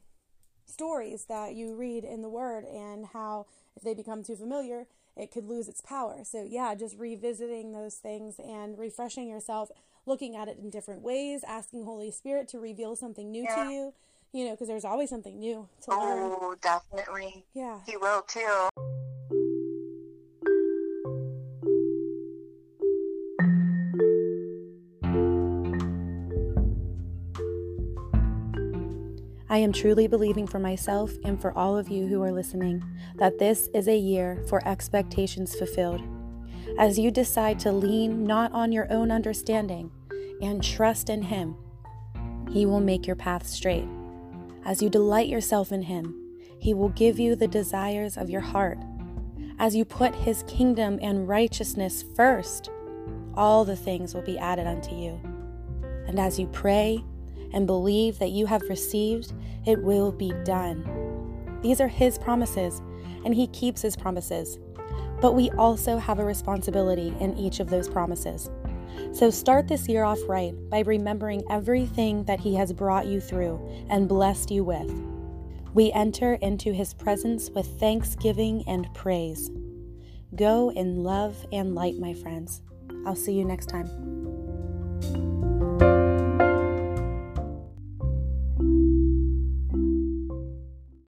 stories 0.65 1.25
that 1.25 1.53
you 1.53 1.75
read 1.75 2.03
in 2.03 2.21
the 2.23 2.29
word 2.29 2.63
and 2.65 3.05
how 3.13 3.45
if 3.75 3.83
they 3.83 3.93
become 3.93 4.23
too 4.23 4.35
familiar 4.35 4.87
it 5.15 5.31
could 5.31 5.45
lose 5.45 5.67
its 5.67 5.81
power 5.81 6.19
so 6.23 6.45
yeah 6.49 6.73
just 6.73 6.97
revisiting 6.97 7.71
those 7.71 7.95
things 7.95 8.39
and 8.39 8.77
refreshing 8.79 9.27
yourself 9.29 9.69
looking 10.05 10.35
at 10.35 10.47
it 10.47 10.57
in 10.61 10.69
different 10.69 11.01
ways 11.01 11.43
asking 11.47 11.85
holy 11.85 12.11
spirit 12.11 12.47
to 12.49 12.59
reveal 12.59 12.95
something 12.95 13.31
new 13.31 13.43
Yeah. 13.43 13.55
to 13.65 13.71
you 13.71 13.93
you 14.33 14.45
know 14.45 14.51
because 14.51 14.67
there's 14.67 14.85
always 14.85 15.09
something 15.09 15.39
new 15.39 15.67
to 15.81 15.91
oh, 15.91 15.99
learn 15.99 16.19
Oh, 16.41 16.55
definitely. 16.61 17.45
yeah 17.53 17.79
He 17.85 17.95
will 17.97 18.21
too. 18.23 18.67
I 29.49 29.57
am 29.57 29.71
truly 29.71 30.07
believing 30.07 30.47
for 30.47 30.57
myself 30.57 31.11
and 31.23 31.39
for 31.39 31.55
all 31.55 31.77
of 31.77 31.89
you 31.89 32.07
who 32.07 32.23
are 32.23 32.31
listening 32.31 32.83
that 33.17 33.37
this 33.37 33.69
is 33.73 33.87
a 33.87 33.95
year 33.95 34.43
for 34.47 34.65
expectations 34.67 35.53
fulfilled. 35.55 36.01
As 36.77 36.97
you 36.97 37.11
decide 37.11 37.59
to 37.59 37.71
lean 37.71 38.23
not 38.23 38.51
on 38.51 38.71
your 38.71 38.91
own 38.91 39.11
understanding 39.11 39.91
and 40.41 40.63
trust 40.63 41.07
in 41.07 41.21
Him, 41.21 41.55
He 42.51 42.65
will 42.65 42.79
make 42.79 43.05
your 43.05 43.15
path 43.15 43.45
straight. 43.45 43.87
As 44.65 44.81
you 44.81 44.89
delight 44.89 45.27
yourself 45.27 45.71
in 45.71 45.83
Him, 45.83 46.15
He 46.57 46.73
will 46.73 46.89
give 46.89 47.19
you 47.19 47.35
the 47.35 47.47
desires 47.47 48.17
of 48.17 48.29
your 48.29 48.41
heart. 48.41 48.79
As 49.59 49.75
you 49.75 49.85
put 49.85 50.15
His 50.15 50.43
kingdom 50.47 50.97
and 50.99 51.27
righteousness 51.27 52.03
first, 52.15 52.71
all 53.35 53.65
the 53.65 53.75
things 53.75 54.15
will 54.15 54.23
be 54.23 54.39
added 54.39 54.65
unto 54.65 54.95
you. 54.95 55.21
And 56.07 56.19
as 56.19 56.39
you 56.39 56.47
pray 56.47 57.03
and 57.53 57.67
believe 57.67 58.17
that 58.17 58.31
you 58.31 58.47
have 58.47 58.63
received, 58.63 59.31
it 59.67 59.81
will 59.81 60.11
be 60.11 60.33
done. 60.43 61.59
These 61.61 61.79
are 61.79 61.87
His 61.87 62.17
promises, 62.17 62.81
and 63.23 63.35
He 63.35 63.45
keeps 63.47 63.83
His 63.83 63.95
promises. 63.95 64.57
But 65.23 65.35
we 65.35 65.49
also 65.51 65.97
have 65.99 66.19
a 66.19 66.25
responsibility 66.25 67.15
in 67.21 67.37
each 67.37 67.61
of 67.61 67.69
those 67.69 67.87
promises. 67.87 68.49
So 69.13 69.29
start 69.29 69.69
this 69.69 69.87
year 69.87 70.03
off 70.03 70.19
right 70.27 70.53
by 70.69 70.81
remembering 70.81 71.45
everything 71.49 72.25
that 72.25 72.41
He 72.41 72.55
has 72.55 72.73
brought 72.73 73.05
you 73.05 73.21
through 73.21 73.85
and 73.89 74.09
blessed 74.09 74.51
you 74.51 74.65
with. 74.65 74.91
We 75.73 75.93
enter 75.93 76.33
into 76.33 76.73
His 76.73 76.93
presence 76.93 77.49
with 77.51 77.79
thanksgiving 77.79 78.65
and 78.67 78.93
praise. 78.93 79.49
Go 80.35 80.71
in 80.71 81.03
love 81.03 81.45
and 81.53 81.73
light, 81.73 81.95
my 81.97 82.13
friends. 82.13 82.61
I'll 83.05 83.15
see 83.15 83.31
you 83.31 83.45
next 83.45 83.67
time. 83.67 85.32